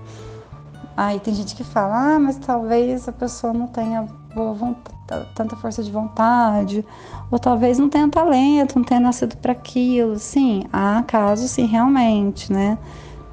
Aí 0.97 1.19
tem 1.21 1.35
gente 1.35 1.55
que 1.55 1.65
fala, 1.65 2.17
ah, 2.17 2.21
mas 2.21 2.37
talvez 2.37 3.09
a 3.09 3.13
pessoa 3.13 3.53
não 3.53 3.69
tenha 3.69 4.09
vontade, 4.35 4.95
tanta 5.35 5.57
força 5.57 5.83
de 5.83 5.91
vontade, 5.91 6.85
ou 7.31 7.39
talvez 7.39 7.79
não 7.79 7.89
tenha 7.89 8.09
talento, 8.09 8.77
não 8.77 8.85
tenha 8.85 9.01
nascido 9.01 9.37
para 9.37 9.53
aquilo. 9.53 10.19
Sim, 10.19 10.65
há 10.73 11.03
casos, 11.03 11.51
sim, 11.51 11.67
realmente, 11.67 12.53
né? 12.53 12.79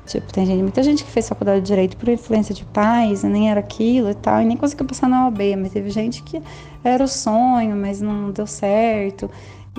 Tipo, 0.06 0.34
tem 0.34 0.46
gente, 0.46 0.62
muita 0.62 0.82
gente 0.82 1.04
que 1.04 1.12
fez 1.12 1.30
faculdade 1.30 1.62
de 1.62 1.68
direito 1.68 1.96
por 1.96 2.10
influência 2.10 2.54
de 2.54 2.66
pais, 2.66 3.24
nem 3.24 3.50
era 3.50 3.60
aquilo 3.60 4.10
e 4.10 4.16
tal, 4.16 4.42
e 4.42 4.46
nem 4.46 4.58
conseguiu 4.58 4.86
passar 4.86 5.08
na 5.08 5.26
OAB, 5.26 5.40
mas 5.58 5.72
teve 5.72 5.90
gente 5.90 6.24
que 6.24 6.42
era 6.84 7.04
o 7.04 7.08
sonho, 7.08 7.76
mas 7.76 8.02
não 8.02 8.32
deu 8.32 8.48
certo. 8.48 9.30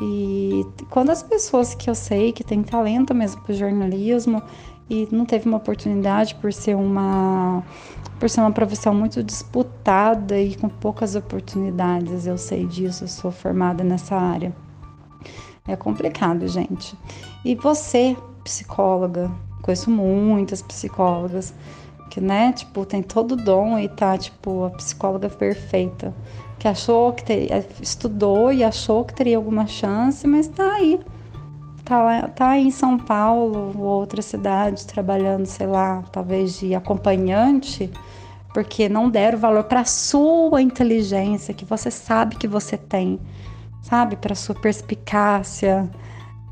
E 0.01 0.65
quando 0.89 1.11
as 1.11 1.23
pessoas 1.23 1.75
que 1.75 1.91
eu 1.91 1.95
sei 1.95 2.33
que 2.33 2.43
têm 2.43 2.63
talento 2.63 3.15
mesmo 3.15 3.43
para 3.43 3.55
jornalismo 3.55 4.43
e 4.89 5.07
não 5.11 5.25
teve 5.25 5.49
uma 5.49 5.59
oportunidade 5.59 6.35
por 6.37 6.53
ser 6.53 6.77
uma 6.77 7.63
por 8.19 8.31
ser 8.31 8.41
uma 8.41 8.53
profissão 8.53 8.95
muito 8.95 9.21
disputada 9.21 10.39
e 10.39 10.55
com 10.55 10.69
poucas 10.69 11.17
oportunidades. 11.17 12.25
Eu 12.25 12.39
sei 12.39 12.67
disso, 12.67 13.03
eu 13.03 13.09
sou 13.09 13.33
formada 13.33 13.83
nessa 13.83 14.15
área. 14.15 14.55
É 15.67 15.75
complicado, 15.75 16.47
gente. 16.47 16.97
E 17.45 17.57
você, 17.57 18.17
psicóloga, 18.45 19.29
conheço 19.63 19.91
muitas 19.91 20.61
psicólogas 20.61 21.55
que, 22.11 22.21
né, 22.21 22.53
tipo, 22.53 22.85
tem 22.85 23.03
todo 23.03 23.33
o 23.33 23.37
dom 23.37 23.79
e 23.79 23.89
tá, 23.89 24.19
tipo, 24.19 24.65
a 24.65 24.71
psicóloga 24.71 25.31
perfeita, 25.31 26.13
que 26.59 26.69
achou 26.69 27.13
que 27.15 27.25
teria, 27.25 27.67
estudou 27.81 28.53
e 28.53 28.63
achou 28.63 29.05
que 29.05 29.15
teria 29.15 29.39
alguma 29.39 29.67
chance, 29.67 30.27
mas 30.27 30.47
tá 30.49 30.75
aí. 30.75 31.01
Tá, 31.85 32.03
lá, 32.03 32.29
tá 32.29 32.51
aí 32.51 32.67
em 32.67 32.71
São 32.71 32.99
Paulo 32.99 33.73
ou 33.77 33.85
outra 33.85 34.23
cidade 34.23 34.87
trabalhando, 34.87 35.47
sei 35.47 35.67
lá, 35.67 36.05
talvez 36.13 36.59
de 36.59 36.75
acompanhante 36.75 37.91
porque 38.53 38.89
não 38.89 39.09
deram 39.09 39.39
valor 39.39 39.65
para 39.65 39.85
sua 39.85 40.61
inteligência, 40.61 41.55
que 41.55 41.65
você 41.65 41.91
sabe 41.91 42.37
que 42.37 42.47
você 42.47 42.77
tem, 42.77 43.19
sabe? 43.81 44.17
Para 44.17 44.35
sua 44.35 44.55
perspicácia 44.55 45.91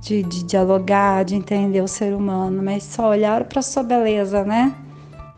de, 0.01 0.23
de, 0.23 0.45
dialogar, 0.45 1.25
de 1.25 1.35
entender 1.35 1.83
o 1.83 1.89
ser 1.89 2.15
humano, 2.15 2.63
mas 2.63 2.83
só 2.85 3.11
olharam 3.11 3.45
para 3.45 3.63
sua 3.63 3.83
beleza, 3.83 4.45
né? 4.45 4.75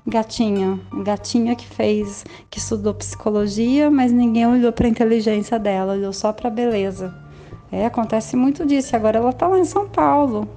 Gatinha, 0.06 0.80
gatinha 1.04 1.54
que 1.54 1.66
fez, 1.66 2.24
que 2.50 2.58
estudou 2.58 2.94
psicologia, 2.94 3.90
mas 3.90 4.10
ninguém 4.10 4.46
olhou 4.46 4.72
para 4.72 4.86
a 4.86 4.90
inteligência 4.90 5.58
dela, 5.58 5.92
olhou 5.92 6.12
só 6.12 6.32
para 6.32 6.48
a 6.48 6.50
beleza. 6.50 7.14
É, 7.70 7.86
acontece 7.86 8.36
muito 8.36 8.66
disso. 8.66 8.94
Agora 8.94 9.18
ela 9.18 9.30
está 9.30 9.46
lá 9.46 9.58
em 9.58 9.64
São 9.64 9.88
Paulo, 9.88 10.48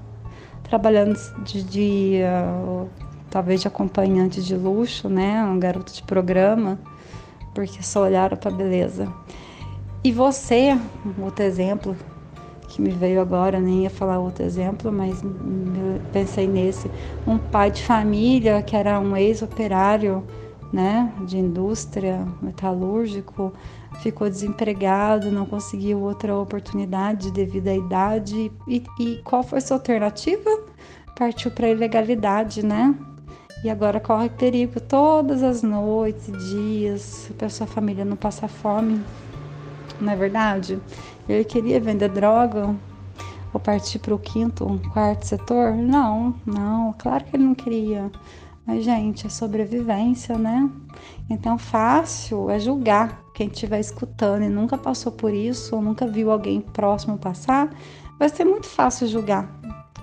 trabalhando 0.63 1.15
de, 1.43 1.63
de 1.63 2.19
uh, 2.23 2.89
talvez 3.29 3.61
de 3.61 3.67
acompanhante 3.67 4.41
de 4.43 4.55
luxo, 4.55 5.07
né? 5.07 5.43
Um 5.43 5.59
garoto 5.59 5.93
de 5.93 6.03
programa, 6.03 6.79
porque 7.53 7.81
só 7.81 8.01
olharam 8.03 8.35
para 8.35 8.51
beleza. 8.51 9.07
E 10.03 10.11
você, 10.11 10.77
outro 11.19 11.43
exemplo, 11.43 11.95
que 12.75 12.81
me 12.81 12.89
veio 12.89 13.21
agora, 13.21 13.57
nem 13.57 13.83
ia 13.83 13.89
falar 13.89 14.19
outro 14.19 14.43
exemplo, 14.43 14.91
mas 14.91 15.23
pensei 16.11 16.45
nesse. 16.45 16.91
Um 17.25 17.37
pai 17.37 17.71
de 17.71 17.81
família 17.81 18.61
que 18.61 18.75
era 18.75 18.99
um 18.99 19.15
ex-operário 19.15 20.21
né, 20.73 21.09
de 21.25 21.37
indústria, 21.37 22.27
metalúrgico, 22.41 23.53
ficou 24.01 24.29
desempregado, 24.29 25.31
não 25.31 25.45
conseguiu 25.45 26.01
outra 26.01 26.35
oportunidade 26.35 27.31
devido 27.31 27.69
à 27.69 27.75
idade. 27.75 28.51
E, 28.67 28.83
e 28.99 29.21
qual 29.23 29.41
foi 29.41 29.61
sua 29.61 29.77
alternativa? 29.77 30.49
Partiu 31.17 31.51
para 31.51 31.67
a 31.67 31.69
ilegalidade, 31.69 32.65
né? 32.65 32.93
E 33.63 33.69
agora 33.69 34.01
corre 34.01 34.29
perigo 34.29 34.81
todas 34.81 35.41
as 35.43 35.63
noites, 35.63 36.27
dias, 36.49 37.31
para 37.37 37.47
sua 37.47 37.65
família 37.65 38.03
não 38.03 38.17
passar 38.17 38.49
fome. 38.49 39.01
Não 40.01 40.11
é 40.11 40.15
verdade? 40.17 40.77
Ele 41.27 41.43
queria 41.43 41.79
vender 41.79 42.09
droga 42.09 42.75
ou 43.53 43.59
partir 43.59 43.99
para 43.99 44.13
o 44.13 44.19
quinto, 44.19 44.79
quarto 44.93 45.25
setor? 45.25 45.73
Não, 45.73 46.35
não, 46.45 46.93
claro 46.97 47.23
que 47.23 47.35
ele 47.35 47.43
não 47.43 47.55
queria. 47.55 48.11
Mas, 48.65 48.83
gente, 48.83 49.27
é 49.27 49.29
sobrevivência, 49.29 50.37
né? 50.37 50.69
Então, 51.29 51.57
fácil 51.57 52.49
é 52.49 52.59
julgar 52.59 53.23
quem 53.33 53.47
estiver 53.47 53.79
escutando 53.79 54.43
e 54.43 54.49
nunca 54.49 54.77
passou 54.77 55.11
por 55.11 55.33
isso, 55.33 55.75
ou 55.75 55.81
nunca 55.81 56.07
viu 56.07 56.31
alguém 56.31 56.61
próximo 56.61 57.17
passar. 57.17 57.69
Vai 58.17 58.29
ser 58.29 58.45
muito 58.45 58.67
fácil 58.67 59.07
julgar 59.07 59.49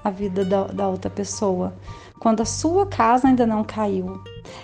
a 0.05 0.11
vida 0.11 0.45
da, 0.45 0.64
da 0.64 0.88
outra 0.88 1.11
pessoa 1.11 1.75
quando 2.23 2.41
a 2.41 2.45
sua 2.45 2.87
casa 2.87 3.26
ainda 3.26 3.45
não 3.45 3.64
caiu. 3.64 4.23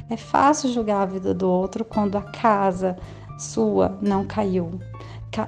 É 0.09 0.17
fácil 0.17 0.73
julgar 0.73 1.03
a 1.03 1.07
vida 1.07 1.35
do 1.35 1.49
outro 1.49 1.85
quando 1.85 2.17
a 2.17 2.23
casa 2.23 2.97
sua 3.37 3.99
não 4.01 4.25
caiu. 4.25 4.79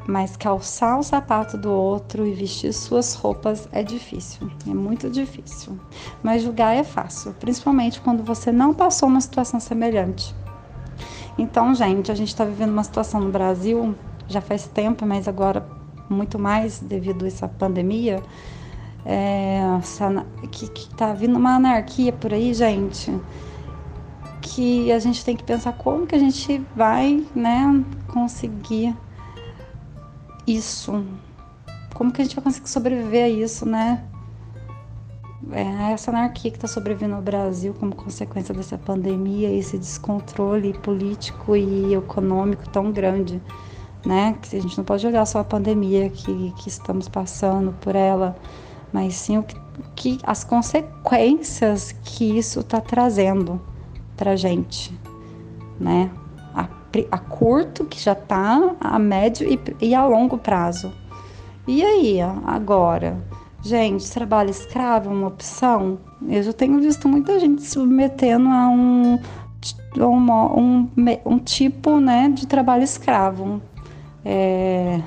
Mas 0.06 0.36
calçar 0.36 0.98
o 0.98 1.02
sapato 1.02 1.56
do 1.56 1.70
outro 1.70 2.26
e 2.26 2.32
vestir 2.32 2.72
suas 2.72 3.14
roupas 3.14 3.68
é 3.72 3.82
difícil, 3.82 4.50
é 4.68 4.74
muito 4.74 5.10
difícil. 5.10 5.78
Mas 6.22 6.42
julgar 6.42 6.76
é 6.76 6.84
fácil, 6.84 7.34
principalmente 7.40 8.00
quando 8.00 8.22
você 8.22 8.52
não 8.52 8.72
passou 8.72 9.08
uma 9.08 9.20
situação 9.20 9.58
semelhante. 9.58 10.34
Então, 11.38 11.74
gente, 11.74 12.12
a 12.12 12.14
gente 12.14 12.28
está 12.28 12.44
vivendo 12.44 12.70
uma 12.70 12.84
situação 12.84 13.20
no 13.20 13.30
Brasil 13.30 13.94
já 14.28 14.40
faz 14.40 14.66
tempo, 14.66 15.04
mas 15.04 15.26
agora 15.26 15.66
muito 16.08 16.38
mais 16.38 16.80
devido 16.80 17.24
a 17.24 17.28
essa 17.28 17.48
pandemia, 17.48 18.22
é, 19.04 19.60
que, 20.50 20.68
que 20.68 20.94
tá 20.94 21.12
vindo 21.12 21.36
uma 21.36 21.56
anarquia 21.56 22.12
por 22.12 22.34
aí, 22.34 22.52
gente, 22.52 23.12
que 24.40 24.92
a 24.92 24.98
gente 24.98 25.24
tem 25.24 25.36
que 25.36 25.44
pensar 25.44 25.72
como 25.72 26.06
que 26.06 26.14
a 26.14 26.18
gente 26.18 26.64
vai, 26.74 27.24
né, 27.34 27.84
conseguir 28.08 28.94
isso. 30.46 31.04
Como 31.94 32.12
que 32.12 32.22
a 32.22 32.24
gente 32.24 32.36
vai 32.36 32.44
conseguir 32.44 32.68
sobreviver 32.68 33.24
a 33.24 33.28
isso, 33.28 33.66
né? 33.66 34.04
É 35.52 35.92
essa 35.92 36.10
anarquia 36.10 36.50
que 36.50 36.56
está 36.56 36.68
sobrevivendo 36.68 37.16
no 37.16 37.22
Brasil 37.22 37.74
como 37.74 37.94
consequência 37.94 38.54
dessa 38.54 38.76
pandemia, 38.76 39.50
esse 39.50 39.78
descontrole 39.78 40.74
político 40.74 41.56
e 41.56 41.94
econômico 41.94 42.68
tão 42.68 42.92
grande, 42.92 43.40
né? 44.04 44.36
Que 44.40 44.56
a 44.56 44.62
gente 44.62 44.76
não 44.76 44.84
pode 44.84 45.02
jogar 45.02 45.24
só 45.26 45.40
a 45.40 45.44
pandemia 45.44 46.10
que, 46.10 46.52
que 46.58 46.68
estamos 46.68 47.08
passando 47.08 47.72
por 47.80 47.96
ela, 47.96 48.36
mas 48.92 49.14
sim 49.14 49.38
o 49.38 49.42
que, 49.42 49.56
que 49.96 50.18
as 50.22 50.44
consequências 50.44 51.92
que 52.04 52.38
isso 52.38 52.60
está 52.60 52.80
trazendo 52.80 53.60
para 54.16 54.36
gente, 54.36 54.98
né? 55.78 56.10
A, 57.10 57.18
curto, 57.18 57.84
que 57.84 58.00
já 58.00 58.12
está 58.12 58.74
a 58.80 58.98
médio 58.98 59.48
e, 59.48 59.86
e 59.86 59.94
a 59.94 60.04
longo 60.06 60.36
prazo. 60.38 60.92
E 61.66 61.82
aí, 61.84 62.20
agora? 62.46 63.22
Gente, 63.62 64.10
trabalho 64.10 64.50
escravo 64.50 65.10
é 65.10 65.12
uma 65.12 65.28
opção? 65.28 65.98
Eu 66.26 66.42
já 66.42 66.52
tenho 66.52 66.80
visto 66.80 67.06
muita 67.06 67.38
gente 67.38 67.62
se 67.62 67.70
submetendo 67.70 68.48
a 68.48 68.68
um, 68.68 69.18
um, 69.98 70.32
um, 70.32 70.88
um 71.26 71.38
tipo 71.38 72.00
né, 72.00 72.30
de 72.30 72.46
trabalho 72.46 72.82
escravo. 72.82 73.60
É, 74.24 75.00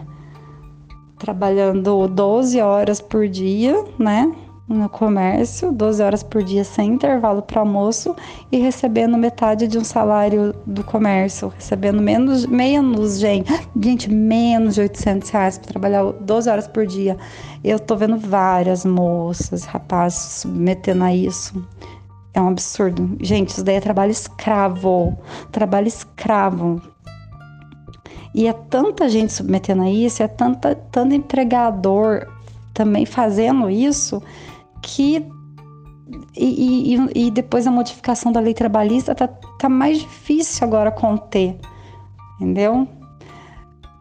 trabalhando 1.17 2.07
12 2.07 2.59
horas 2.59 2.99
por 2.99 3.27
dia, 3.27 3.83
né? 3.97 4.31
No 4.73 4.89
comércio, 4.89 5.71
12 5.71 6.01
horas 6.01 6.23
por 6.23 6.41
dia 6.41 6.63
sem 6.63 6.93
intervalo 6.93 7.43
para 7.43 7.59
almoço 7.59 8.15
e 8.51 8.57
recebendo 8.57 9.15
metade 9.15 9.67
de 9.67 9.77
um 9.77 9.83
salário 9.83 10.51
do 10.65 10.83
comércio, 10.83 11.49
recebendo 11.49 12.01
menos, 12.01 12.47
menos, 12.47 13.19
gente, 13.19 13.53
gente, 13.79 14.11
menos 14.11 14.73
de 14.73 14.81
800 14.81 15.29
reais 15.29 15.57
para 15.59 15.67
trabalhar 15.67 16.03
12 16.11 16.49
horas 16.49 16.67
por 16.67 16.87
dia. 16.87 17.15
Eu 17.63 17.79
tô 17.79 17.95
vendo 17.95 18.17
várias 18.17 18.83
moças, 18.83 19.63
rapazes 19.63 20.41
submetendo 20.41 21.03
a 21.03 21.13
isso. 21.13 21.63
É 22.33 22.41
um 22.41 22.47
absurdo. 22.47 23.15
Gente, 23.21 23.49
isso 23.49 23.63
daí 23.63 23.75
é 23.75 23.79
trabalho 23.79 24.11
escravo. 24.11 25.15
Trabalho 25.51 25.87
escravo. 25.87 26.81
E 28.33 28.47
é 28.47 28.53
tanta 28.53 29.07
gente 29.07 29.33
submetendo 29.33 29.83
a 29.83 29.91
isso, 29.91 30.23
é 30.23 30.27
tanta, 30.27 30.73
tanto 30.73 31.13
empregador 31.13 32.25
também 32.73 33.05
fazendo 33.05 33.69
isso, 33.69 34.21
que. 34.83 35.25
E, 36.37 36.95
e, 36.95 37.27
e 37.27 37.31
depois 37.31 37.65
a 37.65 37.71
modificação 37.71 38.31
da 38.31 38.39
lei 38.39 38.53
trabalhista 38.53 39.15
tá, 39.15 39.27
tá 39.27 39.69
mais 39.69 39.99
difícil 39.99 40.67
agora 40.67 40.91
conter, 40.91 41.57
entendeu? 42.35 42.87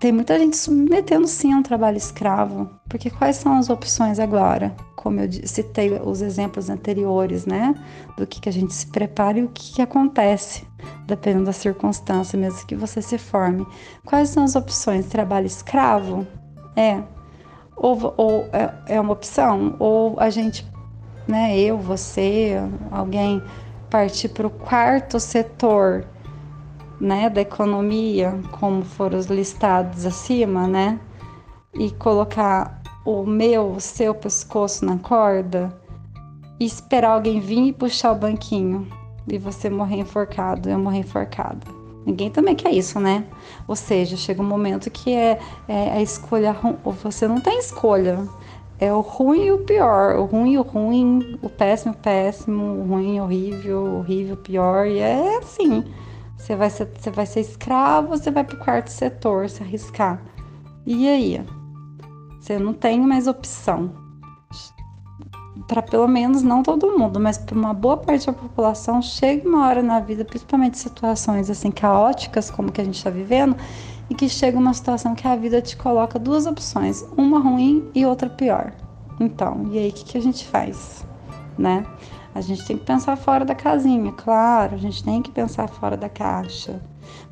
Tem 0.03 0.11
muita 0.11 0.37
gente 0.37 0.57
submetendo 0.57 1.29
sim 1.29 1.53
a 1.53 1.59
um 1.59 1.63
trabalho 1.63 1.97
escravo, 1.97 2.69
porque 2.89 3.09
quais 3.09 3.37
são 3.37 3.57
as 3.57 3.71
opções 3.71 4.19
agora? 4.19 4.75
Como 4.97 5.21
eu 5.21 5.31
citei 5.47 5.93
os 5.93 6.21
exemplos 6.21 6.69
anteriores, 6.69 7.47
né? 7.47 7.73
Do 8.19 8.27
que, 8.27 8.41
que 8.41 8.49
a 8.49 8.53
gente 8.53 8.75
se 8.75 8.89
prepara 8.89 9.39
e 9.39 9.45
o 9.45 9.49
que, 9.49 9.75
que 9.75 9.81
acontece, 9.81 10.67
dependendo 11.07 11.45
da 11.45 11.53
circunstância, 11.53 12.37
mesmo 12.37 12.67
que 12.67 12.75
você 12.75 13.01
se 13.01 13.17
forme. 13.17 13.65
Quais 14.05 14.31
são 14.31 14.43
as 14.43 14.57
opções? 14.57 15.07
Trabalho 15.07 15.47
escravo? 15.47 16.27
É. 16.75 17.01
Ou, 17.77 18.13
ou 18.17 18.49
é, 18.53 18.75
é 18.89 19.01
uma 19.01 19.13
opção? 19.13 19.77
Ou 19.79 20.19
a 20.19 20.31
gente, 20.31 20.67
né, 21.27 21.59
eu, 21.59 21.79
você, 21.79 22.57
alguém 22.91 23.43
partir 23.91 24.29
para 24.29 24.47
o 24.47 24.51
quarto 24.51 25.21
setor 25.21 26.05
né, 27.01 27.29
da 27.29 27.41
economia, 27.41 28.39
como 28.53 28.83
foram 28.83 29.19
os 29.19 29.27
listados 29.27 30.07
acima, 30.07 30.67
né, 30.67 30.99
e 31.75 31.91
colocar 31.91 32.83
o 33.05 33.25
meu, 33.25 33.73
o 33.73 33.81
seu 33.81 34.15
pescoço 34.15 34.85
na 34.85 34.99
corda 34.99 35.77
e 36.61 36.65
esperar 36.65 37.15
alguém 37.15 37.41
vir 37.41 37.67
e 37.69 37.73
puxar 37.73 38.13
o 38.13 38.19
banquinho 38.19 38.87
e 39.27 39.39
você 39.39 39.69
morrer 39.69 39.97
enforcado, 39.97 40.69
eu 40.69 40.79
morrer 40.79 40.99
enforcada. 40.99 41.67
Ninguém 42.05 42.31
também 42.31 42.55
quer 42.55 42.73
isso, 42.73 42.99
né? 42.99 43.25
Ou 43.69 43.77
seja, 43.77 44.17
chega 44.17 44.43
um 44.43 44.47
momento 44.47 44.91
que 44.91 45.15
é, 45.15 45.39
é 45.69 45.93
a 45.93 46.03
escolha, 46.03 46.57
você 47.03 47.29
não 47.29 47.41
tem 47.41 47.59
escolha. 47.59 48.27
É 48.83 48.93
o 48.93 49.01
ruim 49.01 49.45
e 49.45 49.53
o 49.53 49.59
pior, 49.59 50.17
o 50.17 50.25
ruim 50.25 50.55
e 50.55 50.59
o 50.59 50.63
ruim, 50.63 51.39
o 51.41 51.49
péssimo, 51.49 51.95
péssimo, 51.95 52.81
o 52.81 52.85
ruim, 52.85 53.21
horrível, 53.21 53.99
horrível, 53.99 54.37
pior, 54.37 54.89
e 54.89 54.99
é 54.99 55.37
assim. 55.37 55.85
Você 56.37 56.57
vai 56.57 56.69
ser, 56.69 56.91
você 56.99 57.09
vai 57.09 57.25
ser 57.25 57.43
escravo, 57.43 58.09
você 58.09 58.29
vai 58.29 58.43
para 58.43 58.57
o 58.57 58.59
quarto 58.59 58.89
setor 58.89 59.49
se 59.49 59.63
arriscar. 59.63 60.21
E 60.85 61.09
aí? 61.09 61.41
Você 62.41 62.59
não 62.59 62.75
tem 62.75 63.01
mais 63.01 63.29
opção. 63.29 63.93
Para 65.69 65.81
pelo 65.81 66.09
menos 66.09 66.43
não 66.43 66.61
todo 66.65 66.99
mundo, 66.99 67.21
mas 67.21 67.39
para 67.39 67.57
uma 67.57 67.73
boa 67.73 67.99
parte 67.99 68.27
da 68.27 68.33
população, 68.33 69.01
chega 69.01 69.49
uma 69.49 69.65
hora 69.65 69.81
na 69.81 70.01
vida, 70.01 70.25
principalmente 70.25 70.77
situações 70.77 71.49
assim 71.49 71.71
caóticas 71.71 72.51
como 72.51 72.73
que 72.73 72.81
a 72.81 72.85
gente 72.85 72.97
está 72.97 73.11
vivendo, 73.11 73.57
e 74.13 74.15
que 74.15 74.29
chega 74.29 74.59
uma 74.59 74.75
situação 74.75 75.15
que 75.15 75.27
a 75.27 75.35
vida 75.35 75.63
te 75.63 75.75
coloca 75.75 76.19
duas 76.19 76.45
opções, 76.45 77.03
uma 77.17 77.39
ruim 77.39 77.89
e 77.95 78.05
outra 78.05 78.29
pior. 78.29 78.71
Então, 79.19 79.71
e 79.71 79.79
aí 79.79 79.89
o 79.89 79.93
que, 79.93 80.05
que 80.05 80.19
a 80.19 80.21
gente 80.21 80.47
faz, 80.47 81.03
né? 81.57 81.87
A 82.35 82.43
gente 82.43 82.63
tem 82.67 82.77
que 82.77 82.85
pensar 82.85 83.17
fora 83.17 83.43
da 83.43 83.55
casinha, 83.55 84.13
claro, 84.13 84.75
a 84.75 84.77
gente 84.77 85.03
tem 85.03 85.23
que 85.23 85.31
pensar 85.31 85.67
fora 85.67 85.97
da 85.97 86.11
caixa, 86.11 86.79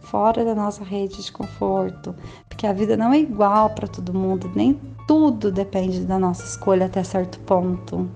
fora 0.00 0.42
da 0.42 0.54
nossa 0.54 0.82
rede 0.82 1.22
de 1.22 1.30
conforto, 1.30 2.14
porque 2.48 2.66
a 2.66 2.72
vida 2.72 2.96
não 2.96 3.12
é 3.12 3.18
igual 3.18 3.68
para 3.68 3.86
todo 3.86 4.14
mundo, 4.14 4.50
nem 4.54 4.80
tudo 5.06 5.52
depende 5.52 6.00
da 6.06 6.18
nossa 6.18 6.44
escolha 6.44 6.86
até 6.86 7.04
certo 7.04 7.38
ponto, 7.40 8.08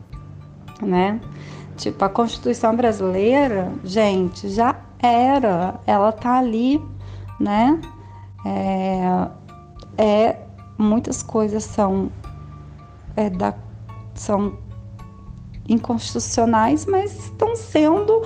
né? 0.80 1.20
Tipo, 1.76 2.02
a 2.02 2.08
Constituição 2.08 2.74
brasileira, 2.74 3.70
gente, 3.84 4.48
já 4.48 4.74
era, 4.98 5.78
ela 5.86 6.10
tá 6.12 6.38
ali, 6.38 6.82
né? 7.38 7.78
É, 8.44 9.28
é 9.96 10.40
muitas 10.76 11.22
coisas 11.22 11.64
são 11.64 12.10
é 13.16 13.30
da 13.30 13.54
são 14.14 14.56
inconstitucionais, 15.68 16.86
mas 16.86 17.24
estão 17.24 17.56
sendo 17.56 18.22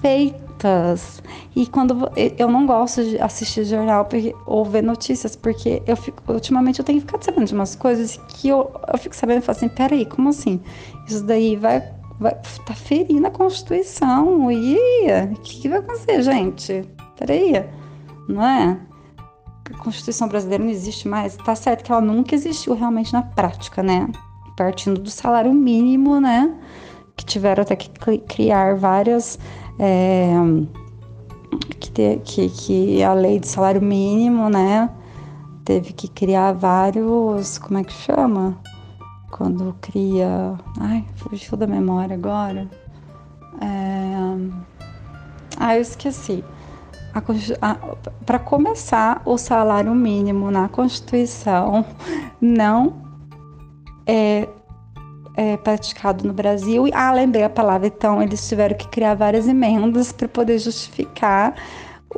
feitas. 0.00 1.22
E 1.54 1.66
quando 1.66 2.10
eu 2.38 2.48
não 2.48 2.66
gosto 2.66 3.04
de 3.04 3.20
assistir 3.20 3.64
jornal 3.64 4.04
porque, 4.04 4.34
ou 4.46 4.64
ver 4.64 4.82
notícias, 4.82 5.36
porque 5.36 5.82
eu 5.86 5.96
fico, 5.96 6.22
ultimamente 6.32 6.78
eu 6.78 6.84
tenho 6.84 7.00
ficado 7.00 7.22
sabendo 7.22 7.46
de 7.46 7.54
umas 7.54 7.74
coisas 7.74 8.18
que 8.28 8.48
eu, 8.48 8.70
eu 8.92 8.98
fico 8.98 9.14
sabendo 9.14 9.38
e 9.38 9.42
falo 9.42 9.56
assim, 9.56 9.68
peraí, 9.68 10.06
como 10.06 10.28
assim? 10.28 10.60
Isso 11.06 11.24
daí 11.24 11.56
vai, 11.56 11.80
vai 12.18 12.34
tá 12.64 12.74
ferindo 12.74 13.26
a 13.26 13.30
Constituição. 13.30 14.50
E 14.50 14.76
o 15.32 15.40
que, 15.40 15.60
que 15.62 15.68
vai 15.68 15.78
acontecer, 15.78 16.22
gente? 16.22 16.88
Peraí, 17.18 17.64
não 18.28 18.44
é? 18.44 18.78
A 19.72 19.78
Constituição 19.78 20.28
brasileira 20.28 20.62
não 20.62 20.70
existe 20.70 21.08
mais. 21.08 21.36
Tá 21.36 21.54
certo 21.54 21.84
que 21.84 21.90
ela 21.90 22.00
nunca 22.00 22.34
existiu 22.34 22.74
realmente 22.74 23.12
na 23.12 23.22
prática, 23.22 23.82
né? 23.82 24.08
Partindo 24.56 25.00
do 25.00 25.10
salário 25.10 25.52
mínimo, 25.52 26.20
né? 26.20 26.54
Que 27.16 27.24
tiveram 27.24 27.62
até 27.62 27.74
que 27.74 27.88
criar 28.18 28.76
várias. 28.76 29.38
É, 29.78 30.34
que, 31.80 32.16
que, 32.18 32.48
que 32.48 33.02
a 33.02 33.14
lei 33.14 33.38
de 33.38 33.48
salário 33.48 33.82
mínimo, 33.82 34.48
né? 34.48 34.90
Teve 35.64 35.92
que 35.92 36.08
criar 36.08 36.52
vários. 36.52 37.58
Como 37.58 37.78
é 37.78 37.84
que 37.84 37.92
chama? 37.92 38.58
Quando 39.30 39.74
cria. 39.80 40.54
Ai, 40.80 41.04
fugiu 41.16 41.56
da 41.56 41.66
memória 41.66 42.14
agora. 42.14 42.68
É... 43.60 44.82
Ah, 45.56 45.76
eu 45.76 45.82
esqueci 45.82 46.44
para 48.24 48.38
começar, 48.38 49.22
o 49.24 49.36
salário 49.36 49.94
mínimo 49.94 50.50
na 50.50 50.68
Constituição 50.68 51.84
não 52.40 53.02
é, 54.06 54.48
é, 55.36 55.56
praticado 55.56 56.26
no 56.26 56.32
Brasil. 56.32 56.84
Ah, 56.92 57.12
lembrei 57.12 57.44
a 57.44 57.50
palavra. 57.50 57.86
Então, 57.86 58.22
eles 58.22 58.48
tiveram 58.48 58.76
que 58.76 58.88
criar 58.88 59.14
várias 59.14 59.46
emendas 59.46 60.12
para 60.12 60.28
poder 60.28 60.58
justificar 60.58 61.54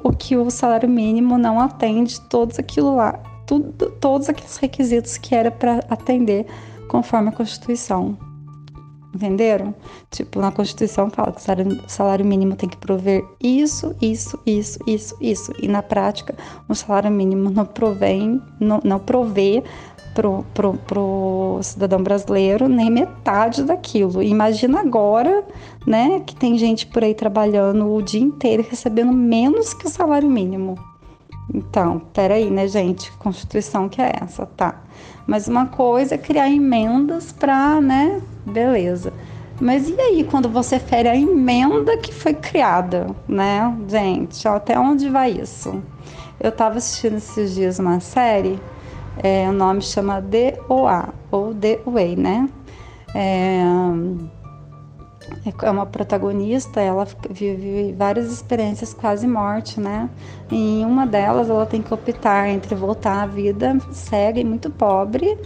o 0.02 0.10
que 0.10 0.36
o 0.36 0.50
salário 0.50 0.88
mínimo 0.88 1.38
não 1.38 1.60
atende 1.60 2.20
todos 2.22 2.58
aquilo 2.58 2.96
lá, 2.96 3.12
tudo, 3.46 3.90
todos 4.00 4.28
aqueles 4.28 4.56
requisitos 4.56 5.16
que 5.16 5.34
era 5.34 5.50
para 5.50 5.84
atender 5.88 6.46
conforme 6.88 7.28
a 7.28 7.32
Constituição. 7.32 8.16
Entenderam? 9.14 9.74
Tipo, 10.10 10.40
na 10.40 10.50
Constituição 10.50 11.08
fala 11.08 11.32
que 11.32 11.40
o 11.40 11.88
salário, 11.88 12.24
mínimo 12.24 12.56
tem 12.56 12.68
que 12.68 12.76
prover 12.76 13.24
isso, 13.40 13.94
isso, 14.02 14.38
isso, 14.44 14.78
isso, 14.86 15.16
isso. 15.20 15.52
E 15.60 15.68
na 15.68 15.82
prática, 15.82 16.34
o 16.68 16.74
salário 16.74 17.10
mínimo 17.10 17.50
não 17.50 17.64
provém, 17.64 18.42
não, 18.58 18.80
não 18.82 18.98
provê 18.98 19.62
pro, 20.14 20.44
pro, 20.54 20.74
pro 20.74 21.60
cidadão 21.62 22.02
brasileiro 22.02 22.68
nem 22.68 22.90
metade 22.90 23.62
daquilo. 23.62 24.22
Imagina 24.22 24.80
agora, 24.80 25.44
né, 25.86 26.20
que 26.20 26.34
tem 26.34 26.56
gente 26.56 26.86
por 26.86 27.04
aí 27.04 27.14
trabalhando 27.14 27.92
o 27.92 28.02
dia 28.02 28.22
inteiro 28.22 28.64
recebendo 28.68 29.12
menos 29.12 29.74
que 29.74 29.86
o 29.86 29.90
salário 29.90 30.28
mínimo. 30.28 30.76
Então, 31.52 32.00
peraí, 32.12 32.50
né, 32.50 32.66
gente? 32.66 33.12
Constituição 33.12 33.88
que 33.88 34.00
é 34.00 34.12
essa, 34.22 34.46
tá? 34.46 34.82
Mas 35.26 35.48
uma 35.48 35.66
coisa 35.66 36.14
é 36.14 36.18
criar 36.18 36.50
emendas 36.50 37.32
para, 37.32 37.80
né, 37.80 38.20
beleza. 38.46 39.12
Mas 39.60 39.88
e 39.88 39.98
aí 40.00 40.24
quando 40.24 40.48
você 40.48 40.78
fere 40.78 41.08
a 41.08 41.16
emenda 41.16 41.96
que 41.96 42.12
foi 42.12 42.34
criada, 42.34 43.06
né? 43.28 43.74
Gente, 43.88 44.46
até 44.48 44.78
onde 44.78 45.08
vai 45.08 45.30
isso? 45.30 45.82
Eu 46.40 46.48
estava 46.48 46.78
assistindo 46.78 47.16
esses 47.16 47.54
dias 47.54 47.78
uma 47.78 48.00
série, 48.00 48.58
é, 49.22 49.48
o 49.48 49.52
nome 49.52 49.80
chama 49.80 50.20
DOA, 50.20 51.08
ou 51.30 51.54
Way, 51.86 52.16
né? 52.16 52.48
É, 53.14 53.62
é 55.62 55.70
uma 55.70 55.86
protagonista, 55.86 56.80
ela 56.80 57.06
vive 57.30 57.94
várias 57.96 58.32
experiências 58.32 58.92
quase 58.94 59.26
morte, 59.26 59.80
né? 59.80 60.08
E 60.50 60.80
em 60.80 60.84
uma 60.84 61.06
delas 61.06 61.48
ela 61.48 61.66
tem 61.66 61.82
que 61.82 61.92
optar 61.92 62.48
entre 62.48 62.74
voltar 62.74 63.22
à 63.22 63.26
vida 63.26 63.78
cega 63.92 64.40
e 64.40 64.44
muito 64.44 64.70
pobre 64.70 65.38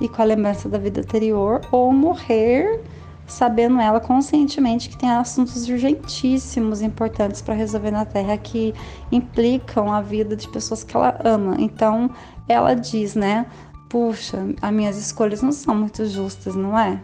e 0.00 0.08
com 0.08 0.22
a 0.22 0.24
lembrança 0.24 0.68
da 0.68 0.78
vida 0.78 1.00
anterior, 1.00 1.60
ou 1.70 1.92
morrer 1.92 2.80
sabendo 3.26 3.80
ela 3.80 4.00
conscientemente 4.00 4.88
que 4.88 4.96
tem 4.96 5.10
assuntos 5.10 5.68
urgentíssimos, 5.68 6.82
importantes 6.82 7.40
para 7.40 7.54
resolver 7.54 7.90
na 7.90 8.04
Terra 8.04 8.36
que 8.36 8.74
implicam 9.10 9.92
a 9.92 10.00
vida 10.00 10.36
de 10.36 10.48
pessoas 10.48 10.84
que 10.84 10.96
ela 10.96 11.18
ama. 11.24 11.56
Então, 11.58 12.10
ela 12.48 12.74
diz, 12.74 13.14
né? 13.14 13.46
Puxa, 13.88 14.38
as 14.60 14.72
minhas 14.72 14.96
escolhas 14.98 15.42
não 15.42 15.52
são 15.52 15.74
muito 15.74 16.04
justas, 16.06 16.54
não 16.54 16.78
é? 16.78 17.00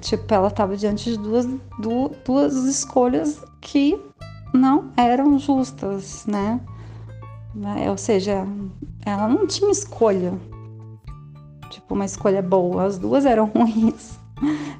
Tipo, 0.00 0.34
ela 0.34 0.48
estava 0.48 0.76
diante 0.76 1.10
de 1.10 1.18
duas, 1.18 1.46
duas 2.24 2.54
escolhas 2.64 3.42
que 3.60 4.00
não 4.52 4.92
eram 4.96 5.38
justas, 5.38 6.26
né? 6.26 6.60
Ou 7.88 7.96
seja, 7.96 8.46
ela 9.04 9.28
não 9.28 9.46
tinha 9.46 9.70
escolha 9.70 10.32
tipo 11.74 11.94
uma 11.94 12.04
escolha 12.04 12.40
boa, 12.40 12.84
as 12.84 12.98
duas 12.98 13.26
eram 13.26 13.46
ruins, 13.54 14.18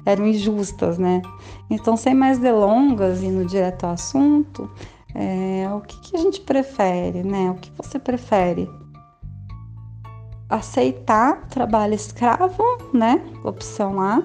eram 0.05 0.25
injustas, 0.25 0.97
né? 0.97 1.21
Então, 1.69 1.97
sem 1.97 2.13
mais 2.13 2.39
delongas, 2.39 3.21
indo 3.21 3.45
direto 3.45 3.85
ao 3.85 3.91
assunto, 3.91 4.69
é, 5.13 5.67
o 5.73 5.81
que, 5.81 5.99
que 5.99 6.15
a 6.15 6.19
gente 6.19 6.41
prefere, 6.41 7.23
né? 7.23 7.51
O 7.51 7.55
que 7.55 7.71
você 7.75 7.99
prefere? 7.99 8.69
Aceitar 10.49 11.47
trabalho 11.47 11.93
escravo, 11.93 12.63
né? 12.93 13.21
Opção 13.43 13.99
A. 13.99 14.21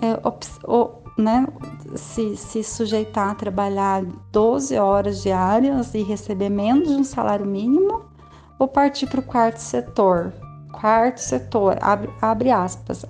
É, 0.00 0.26
op, 0.26 0.46
o, 0.64 0.90
né? 1.16 1.46
Se, 1.94 2.36
se 2.36 2.62
sujeitar 2.62 3.30
a 3.30 3.34
trabalhar 3.34 4.04
12 4.32 4.76
horas 4.78 5.22
diárias 5.22 5.94
e 5.94 6.02
receber 6.02 6.50
menos 6.50 6.88
de 6.88 6.94
um 6.94 7.04
salário 7.04 7.46
mínimo, 7.46 8.02
ou 8.58 8.68
partir 8.68 9.06
para 9.06 9.20
o 9.20 9.22
quarto 9.22 9.58
setor, 9.58 10.32
quarto 10.72 11.18
setor, 11.18 11.78
abre, 11.80 12.10
abre 12.20 12.50
aspas, 12.50 13.04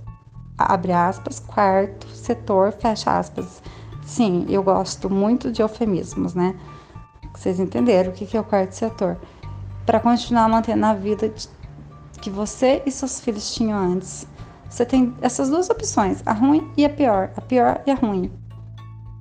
abre 0.57 0.93
aspas, 0.93 1.41
quarto 1.41 2.07
setor, 2.09 2.73
fecha 2.73 3.19
aspas. 3.19 3.63
Sim, 4.05 4.47
eu 4.49 4.63
gosto 4.63 5.11
muito 5.11 5.51
de 5.51 5.63
eufemismos, 5.63 6.35
né? 6.35 6.55
Vocês 7.35 7.59
entenderam 7.59 8.11
o 8.11 8.15
que 8.15 8.37
é 8.37 8.41
o 8.41 8.45
quarto 8.45 8.73
setor? 8.73 9.19
Para 9.85 10.01
continuar 10.01 10.49
mantendo 10.49 10.87
a 10.87 10.95
vida 10.95 11.33
que 12.21 12.31
você 12.31 12.83
e 12.87 12.91
seus 12.91 13.21
filhos 13.21 13.55
tinham 13.55 13.79
antes. 13.79 14.27
Você 14.77 14.85
tem 14.85 15.15
essas 15.23 15.49
duas 15.49 15.71
opções, 15.71 16.23
a 16.27 16.35
ruim 16.35 16.71
e 16.77 16.85
a 16.85 16.91
pior, 16.91 17.31
a 17.35 17.41
pior 17.41 17.81
e 17.87 17.91
a 17.91 17.95
ruim. 17.95 18.31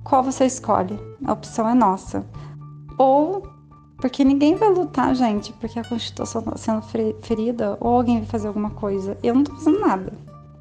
Qual 0.04 0.22
você 0.22 0.44
escolhe? 0.44 1.00
A 1.24 1.32
opção 1.32 1.66
é 1.66 1.72
nossa. 1.72 2.26
Ou 2.98 3.42
porque 3.96 4.22
ninguém 4.22 4.54
vai 4.54 4.68
lutar, 4.68 5.14
gente, 5.14 5.54
porque 5.54 5.78
a 5.78 5.82
Constituição 5.82 6.42
está 6.42 6.58
sendo 6.58 6.82
ferida 7.22 7.78
ou 7.80 7.94
alguém 7.94 8.18
vai 8.18 8.26
fazer 8.26 8.48
alguma 8.48 8.68
coisa. 8.68 9.16
Eu 9.22 9.32
não 9.32 9.44
estou 9.44 9.56
fazendo 9.56 9.80
nada. 9.80 10.12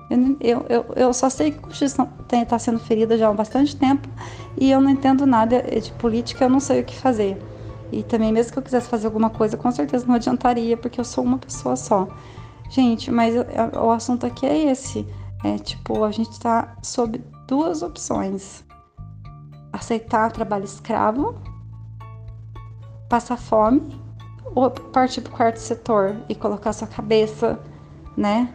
Eu, 0.09 0.37
eu, 0.39 0.65
eu, 0.69 0.85
eu, 0.95 1.13
só 1.13 1.29
sei 1.29 1.51
que 1.51 1.57
a 1.57 1.61
Constituição 1.63 2.09
está 2.31 2.57
sendo 2.57 2.79
ferida 2.79 3.17
já 3.17 3.27
há 3.27 3.33
bastante 3.33 3.75
tempo 3.75 4.07
e 4.57 4.71
eu 4.71 4.79
não 4.79 4.89
entendo 4.89 5.25
nada 5.25 5.61
de 5.61 5.91
política, 5.91 6.45
eu 6.45 6.49
não 6.49 6.61
sei 6.61 6.79
o 6.79 6.85
que 6.85 6.95
fazer. 6.95 7.37
E 7.91 8.01
também, 8.01 8.31
mesmo 8.31 8.53
que 8.53 8.59
eu 8.59 8.63
quisesse 8.63 8.87
fazer 8.87 9.07
alguma 9.07 9.29
coisa, 9.29 9.57
com 9.57 9.69
certeza 9.71 10.07
não 10.07 10.15
adiantaria, 10.15 10.77
porque 10.77 11.01
eu 11.01 11.05
sou 11.05 11.21
uma 11.21 11.37
pessoa 11.37 11.75
só. 11.75 12.07
Gente, 12.69 13.11
mas 13.11 13.35
o 13.79 13.91
assunto 13.91 14.25
aqui 14.25 14.45
é 14.45 14.71
esse. 14.71 15.07
É 15.43 15.57
tipo, 15.57 16.03
a 16.03 16.11
gente 16.11 16.31
está 16.31 16.75
sob 16.81 17.23
duas 17.47 17.81
opções: 17.81 18.63
aceitar 19.71 20.31
trabalho 20.31 20.65
escravo 20.65 21.35
passar 23.09 23.37
fome 23.37 23.81
ou 24.53 24.69
partir 24.69 25.21
para 25.21 25.33
o 25.33 25.35
quarto 25.35 25.57
setor 25.57 26.15
e 26.29 26.35
colocar 26.35 26.73
sua 26.73 26.87
cabeça, 26.87 27.59
né? 28.15 28.53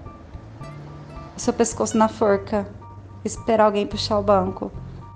Seu 1.37 1.53
pescoço 1.53 1.97
na 1.97 2.09
forca, 2.09 2.69
esperar 3.25 3.65
alguém 3.65 3.87
puxar 3.87 4.19
o 4.19 4.23
banco. 4.23 4.71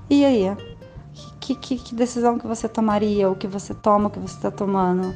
E 0.08 0.24
aí? 0.24 0.56
Que, 1.40 1.54
que, 1.54 1.76
que 1.76 1.94
decisão 1.94 2.38
que 2.38 2.46
você 2.46 2.68
tomaria? 2.68 3.30
O 3.30 3.36
que 3.36 3.46
você 3.46 3.74
toma, 3.74 4.08
o 4.08 4.10
que 4.10 4.18
você 4.18 4.34
está 4.34 4.50
tomando? 4.50 5.14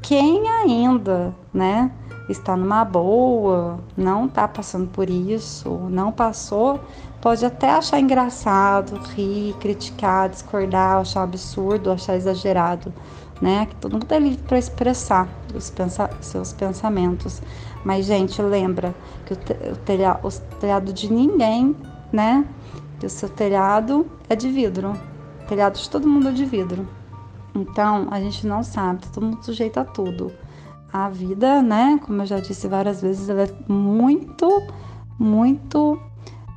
Quem 0.00 0.48
ainda, 0.48 1.34
né? 1.52 1.92
Está 2.28 2.56
numa 2.56 2.84
boa, 2.84 3.78
não 3.96 4.26
está 4.26 4.46
passando 4.46 4.86
por 4.88 5.08
isso, 5.08 5.70
não 5.88 6.12
passou, 6.12 6.78
pode 7.22 7.44
até 7.44 7.70
achar 7.70 7.98
engraçado, 7.98 9.00
rir, 9.14 9.54
criticar, 9.60 10.28
discordar, 10.28 10.98
achar 10.98 11.22
absurdo, 11.22 11.90
achar 11.90 12.16
exagerado 12.16 12.92
né? 13.40 13.66
Que 13.66 13.76
todo 13.76 13.92
mundo 13.92 14.10
é 14.10 14.18
livre 14.18 14.42
para 14.42 14.58
expressar 14.58 15.28
os 15.54 15.70
pensa 15.70 16.10
seus 16.20 16.52
pensamentos. 16.52 17.40
Mas, 17.84 18.06
gente, 18.06 18.40
lembra 18.42 18.94
que 19.24 19.32
o, 19.32 19.36
te 19.36 19.52
o, 19.52 19.76
telha 19.76 20.18
o 20.22 20.30
telhado 20.58 20.92
de 20.92 21.12
ninguém, 21.12 21.74
né? 22.12 22.44
Que 22.98 23.06
o 23.06 23.10
seu 23.10 23.28
telhado 23.28 24.06
é 24.28 24.34
de 24.34 24.48
vidro. 24.48 24.92
O 25.42 25.46
telhado 25.46 25.78
de 25.78 25.88
todo 25.88 26.08
mundo 26.08 26.28
é 26.28 26.32
de 26.32 26.44
vidro. 26.44 26.88
Então, 27.54 28.08
a 28.10 28.20
gente 28.20 28.46
não 28.46 28.62
sabe, 28.62 29.06
todo 29.08 29.24
mundo 29.24 29.44
sujeito 29.44 29.78
a 29.78 29.84
tudo. 29.84 30.32
A 30.92 31.08
vida, 31.08 31.62
né? 31.62 32.00
Como 32.04 32.22
eu 32.22 32.26
já 32.26 32.40
disse 32.40 32.66
várias 32.66 33.02
vezes, 33.02 33.28
ela 33.28 33.42
é 33.42 33.54
muito, 33.68 34.62
muito 35.18 36.00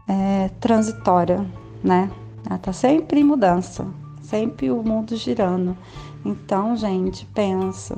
é, 0.08 0.50
transitória, 0.60 1.46
né? 1.84 2.10
Ela 2.46 2.58
tá 2.58 2.72
sempre 2.72 3.20
em 3.20 3.24
mudança 3.24 3.86
sempre 4.32 4.72
o 4.72 4.82
mundo 4.82 5.18
girando. 5.18 5.78
Então, 6.24 6.74
gente, 6.78 7.26
pensa. 7.26 7.96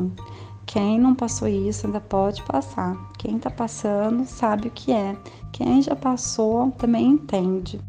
Quem 0.65 0.99
não 0.99 1.13
passou 1.13 1.47
isso 1.47 1.85
ainda 1.85 1.99
pode 2.01 2.41
passar. 2.41 2.97
Quem 3.19 3.37
tá 3.37 3.51
passando 3.51 4.25
sabe 4.25 4.69
o 4.69 4.71
que 4.71 4.91
é. 4.91 5.15
Quem 5.51 5.79
já 5.83 5.95
passou 5.95 6.71
também 6.71 7.05
entende. 7.11 7.79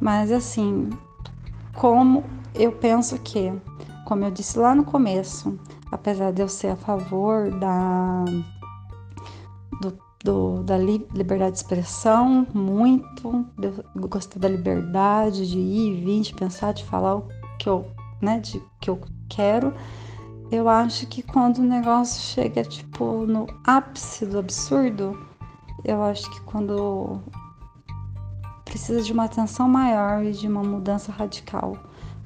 Mas 0.00 0.32
assim, 0.32 0.90
como 1.74 2.24
eu 2.54 2.72
penso 2.72 3.16
que, 3.18 3.52
como 4.04 4.24
eu 4.24 4.30
disse 4.32 4.58
lá 4.58 4.74
no 4.74 4.82
começo, 4.82 5.56
apesar 5.90 6.32
de 6.32 6.42
eu 6.42 6.48
ser 6.48 6.68
a 6.68 6.76
favor 6.76 7.50
da 7.50 8.24
do, 9.80 9.98
do, 10.24 10.62
da 10.62 10.76
li, 10.76 11.06
liberdade 11.14 11.52
de 11.52 11.58
expressão, 11.58 12.46
muito, 12.52 13.46
eu 13.62 14.08
gostei 14.08 14.40
da 14.40 14.48
liberdade 14.48 15.48
de 15.48 15.58
ir 15.58 15.92
e 15.92 16.04
vir, 16.04 16.20
de 16.22 16.34
pensar, 16.34 16.72
de 16.72 16.84
falar 16.84 17.16
o 17.16 17.28
que 17.58 17.68
eu, 17.68 17.86
né, 18.20 18.38
de 18.38 18.62
que 18.80 18.90
eu 18.90 19.00
quero. 19.28 19.72
Eu 20.50 20.68
acho 20.68 21.06
que 21.06 21.22
quando 21.22 21.58
o 21.58 21.62
negócio 21.62 22.20
chega 22.20 22.62
tipo 22.64 23.24
no 23.26 23.46
ápice 23.64 24.26
do 24.26 24.38
absurdo, 24.38 25.18
eu 25.84 26.02
acho 26.02 26.28
que 26.30 26.40
quando 26.42 27.20
precisa 28.64 29.02
de 29.02 29.12
uma 29.12 29.24
atenção 29.24 29.68
maior 29.68 30.22
e 30.24 30.32
de 30.32 30.46
uma 30.46 30.62
mudança 30.62 31.10
radical. 31.10 31.76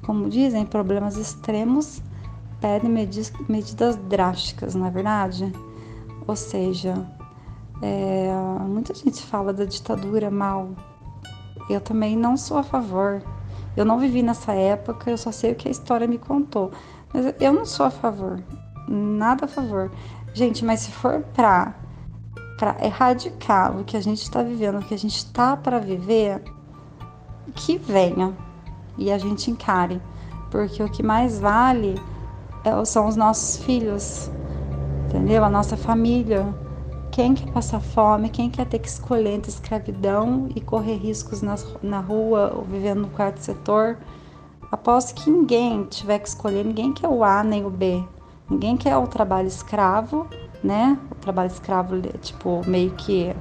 Como 0.03 0.29
dizem, 0.29 0.65
problemas 0.65 1.17
extremos 1.17 2.01
pedem 2.65 2.89
medidas 3.47 3.95
drásticas, 4.09 4.73
não 4.73 4.87
é 4.87 4.89
verdade? 4.89 5.53
Ou 6.25 6.35
seja, 6.35 6.95
é, 7.79 8.33
muita 8.67 8.91
gente 8.91 9.21
fala 9.21 9.53
da 9.53 9.65
ditadura 9.65 10.31
mal. 10.31 10.69
Eu 11.69 11.79
também 11.79 12.17
não 12.17 12.35
sou 12.35 12.57
a 12.57 12.63
favor. 12.63 13.21
Eu 13.77 13.85
não 13.85 13.99
vivi 13.99 14.23
nessa 14.23 14.51
época, 14.53 15.11
eu 15.11 15.17
só 15.17 15.31
sei 15.31 15.51
o 15.51 15.55
que 15.55 15.67
a 15.67 15.71
história 15.71 16.07
me 16.07 16.17
contou. 16.17 16.71
Mas 17.13 17.35
eu 17.39 17.53
não 17.53 17.65
sou 17.65 17.85
a 17.85 17.91
favor. 17.91 18.43
Nada 18.87 19.45
a 19.45 19.47
favor. 19.47 19.91
Gente, 20.33 20.65
mas 20.65 20.79
se 20.79 20.91
for 20.91 21.21
pra 21.35 21.75
para 22.57 22.77
erradicar 22.83 23.77
o 23.77 23.83
que 23.83 23.97
a 23.97 24.01
gente 24.01 24.23
está 24.23 24.41
vivendo, 24.41 24.79
o 24.79 24.81
que 24.81 24.93
a 24.93 24.97
gente 24.97 25.17
está 25.17 25.57
para 25.57 25.77
viver, 25.77 26.41
que 27.53 27.77
venha 27.77 28.33
e 28.97 29.11
a 29.11 29.17
gente 29.17 29.51
encare, 29.51 30.01
porque 30.49 30.81
o 30.81 30.89
que 30.89 31.03
mais 31.03 31.37
vale 31.37 32.01
são 32.85 33.07
os 33.07 33.15
nossos 33.15 33.57
filhos, 33.63 34.29
entendeu? 35.05 35.43
A 35.43 35.49
nossa 35.49 35.75
família. 35.77 36.45
Quem 37.11 37.33
quer 37.33 37.49
passar 37.51 37.79
fome, 37.79 38.29
quem 38.29 38.49
quer 38.49 38.65
ter 38.65 38.79
que 38.79 38.89
escolher 38.89 39.35
entre 39.35 39.49
escravidão 39.49 40.49
e 40.53 40.59
correr 40.59 40.97
riscos 40.97 41.41
nas, 41.41 41.65
na 41.81 41.99
rua 41.99 42.51
ou 42.53 42.63
vivendo 42.63 43.01
no 43.01 43.07
quarto 43.07 43.37
setor, 43.37 43.97
aposto 44.69 45.15
que 45.15 45.29
ninguém 45.29 45.85
tiver 45.85 46.19
que 46.19 46.27
escolher, 46.27 46.65
ninguém 46.65 46.91
quer 46.91 47.07
o 47.07 47.23
A 47.23 47.41
nem 47.41 47.65
o 47.65 47.69
B. 47.69 48.03
Ninguém 48.49 48.75
quer 48.75 48.97
o 48.97 49.07
trabalho 49.07 49.47
escravo 49.47 50.27
né? 50.65 50.97
O 51.11 51.15
trabalho 51.15 51.47
escravo, 51.47 52.01
tipo, 52.21 52.61
meio 52.67 52.91
que 52.91 53.33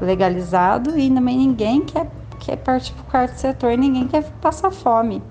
legalizado 0.00 0.96
e 0.96 1.10
também 1.10 1.36
ninguém 1.36 1.80
quer, 1.82 2.08
quer 2.38 2.56
partir 2.56 2.92
para 2.92 3.02
o 3.02 3.06
quarto 3.06 3.34
setor, 3.36 3.76
ninguém 3.76 4.06
quer 4.06 4.22
passar 4.40 4.70
fome. 4.70 5.22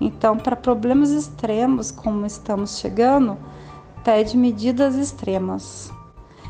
Então, 0.00 0.36
para 0.36 0.56
problemas 0.56 1.10
extremos 1.10 1.90
como 1.90 2.24
estamos 2.24 2.78
chegando, 2.78 3.36
pede 4.02 4.36
medidas 4.36 4.96
extremas. 4.96 5.92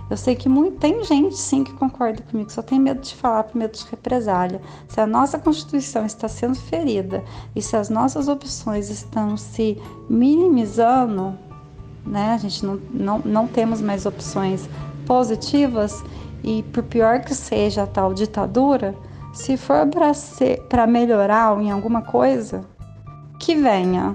Eu 0.09 0.17
sei 0.17 0.35
que 0.35 0.49
muito, 0.49 0.79
tem 0.79 1.05
gente 1.05 1.37
sim 1.37 1.63
que 1.63 1.73
concorda 1.73 2.21
comigo, 2.23 2.51
só 2.51 2.63
tem 2.63 2.81
medo 2.81 3.01
de 3.01 3.15
falar 3.15 3.45
por 3.45 3.57
medo 3.57 3.79
de 3.79 3.85
represália. 3.89 4.61
Se 4.89 5.01
a 5.01 5.07
nossa 5.07 5.39
Constituição 5.39 6.05
está 6.05 6.27
sendo 6.27 6.57
ferida 6.57 7.23
e 7.55 7.63
se 7.63 7.77
as 7.77 7.89
nossas 7.89 8.27
opções 8.27 8.91
estão 8.91 9.37
se 9.37 9.81
minimizando, 10.09 11.39
né? 12.05 12.35
A 12.35 12.39
gente 12.39 12.67
não, 12.67 12.81
não, 12.93 13.19
não 13.25 13.47
temos 13.47 13.81
mais 13.81 14.05
opções 14.05 14.69
positivas 15.07 16.03
e 16.43 16.65
por 16.65 16.83
pior 16.83 17.21
que 17.21 17.35
seja 17.35 17.85
a 17.85 17.87
tal 17.87 18.13
ditadura, 18.13 18.97
se 19.33 19.57
for 19.57 19.89
para 20.69 20.87
melhorar 20.89 21.57
em 21.61 21.71
alguma 21.71 22.03
coisa, 22.03 22.65
que 23.41 23.57
venha. 23.57 24.15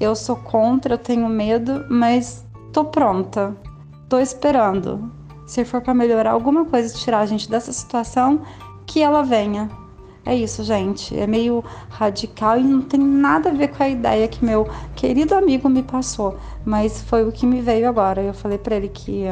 Eu 0.00 0.16
sou 0.16 0.34
contra, 0.34 0.94
eu 0.94 0.98
tenho 0.98 1.28
medo, 1.28 1.84
mas 1.88 2.44
tô 2.72 2.84
pronta. 2.86 3.54
Tô 4.08 4.18
esperando. 4.18 5.12
Se 5.46 5.64
for 5.64 5.80
para 5.80 5.94
melhorar 5.94 6.32
alguma 6.32 6.64
coisa, 6.64 6.92
tirar 6.96 7.20
a 7.20 7.26
gente 7.26 7.48
dessa 7.48 7.72
situação, 7.72 8.40
que 8.86 9.02
ela 9.02 9.22
venha. 9.22 9.70
É 10.24 10.34
isso, 10.34 10.64
gente. 10.64 11.18
É 11.18 11.26
meio 11.26 11.64
radical 11.88 12.58
e 12.58 12.62
não 12.62 12.82
tem 12.82 13.00
nada 13.00 13.50
a 13.50 13.52
ver 13.52 13.68
com 13.68 13.82
a 13.82 13.88
ideia 13.88 14.26
que 14.28 14.44
meu 14.44 14.66
querido 14.96 15.34
amigo 15.34 15.68
me 15.68 15.82
passou, 15.82 16.36
mas 16.64 17.02
foi 17.02 17.26
o 17.26 17.32
que 17.32 17.46
me 17.46 17.60
veio 17.60 17.88
agora. 17.88 18.22
Eu 18.22 18.34
falei 18.34 18.58
para 18.58 18.76
ele 18.76 18.88
que, 18.88 19.24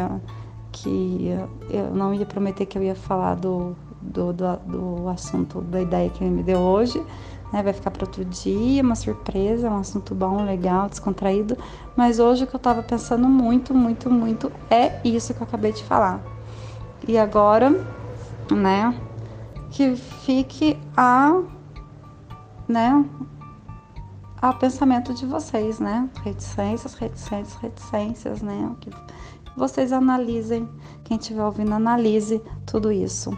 que 0.73 1.31
eu 1.71 1.91
não 1.95 2.15
ia 2.15 2.27
prometer 2.27 2.67
que 2.67 2.79
eu 2.79 2.83
ia 2.83 2.95
falar 2.95 3.35
do, 3.37 3.77
do, 4.01 4.33
do, 4.33 4.57
do 4.57 5.09
assunto, 5.09 5.61
da 5.63 5.81
ideia 5.81 6.09
que 6.11 6.25
ele 6.25 6.31
me 6.31 6.43
deu 6.43 6.61
hoje. 6.61 7.03
Né? 7.53 7.63
Vai 7.63 7.73
ficar 7.73 7.91
para 7.91 8.05
outro 8.05 8.25
dia, 8.25 8.83
uma 8.83 8.95
surpresa, 8.95 9.71
um 9.71 9.79
assunto 9.79 10.15
bom, 10.15 10.45
legal, 10.45 10.89
descontraído. 10.89 11.57
Mas 11.97 12.19
hoje 12.19 12.45
o 12.45 12.47
que 12.47 12.55
eu 12.55 12.59
estava 12.59 12.83
pensando 12.83 13.29
muito, 13.29 13.75
muito, 13.75 14.11
muito 14.11 14.53
é 14.71 15.01
isso 15.05 15.33
que 15.35 15.41
eu 15.41 15.47
acabei 15.47 15.73
de 15.73 15.85
falar. 15.85 16.21
E 17.07 17.17
agora, 17.17 17.71
né? 18.51 18.95
que 19.77 19.95
fique 19.95 20.79
a, 20.97 21.43
né, 22.67 23.05
ao 24.41 24.55
pensamento 24.55 25.13
de 25.13 25.27
vocês, 25.27 25.79
né? 25.79 26.09
Reticências, 26.23 26.95
reticências, 26.95 27.55
reticências, 27.57 28.41
né? 28.41 28.75
Que 28.81 28.91
vocês 29.55 29.93
analisem, 29.93 30.67
quem 31.05 31.19
estiver 31.19 31.45
ouvindo, 31.45 31.75
analise 31.75 32.41
tudo 32.65 32.91
isso. 32.91 33.37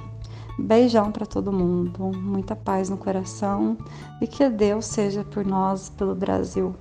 Beijão 0.59 1.13
para 1.13 1.25
todo 1.25 1.53
mundo, 1.53 2.11
muita 2.17 2.57
paz 2.57 2.91
no 2.91 2.97
coração 2.97 3.79
e 4.21 4.27
que 4.27 4.49
Deus 4.49 4.87
seja 4.87 5.23
por 5.23 5.47
nós, 5.47 5.89
pelo 5.89 6.15
Brasil 6.15 6.75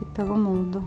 e 0.00 0.04
pelo 0.06 0.36
mundo. 0.38 0.82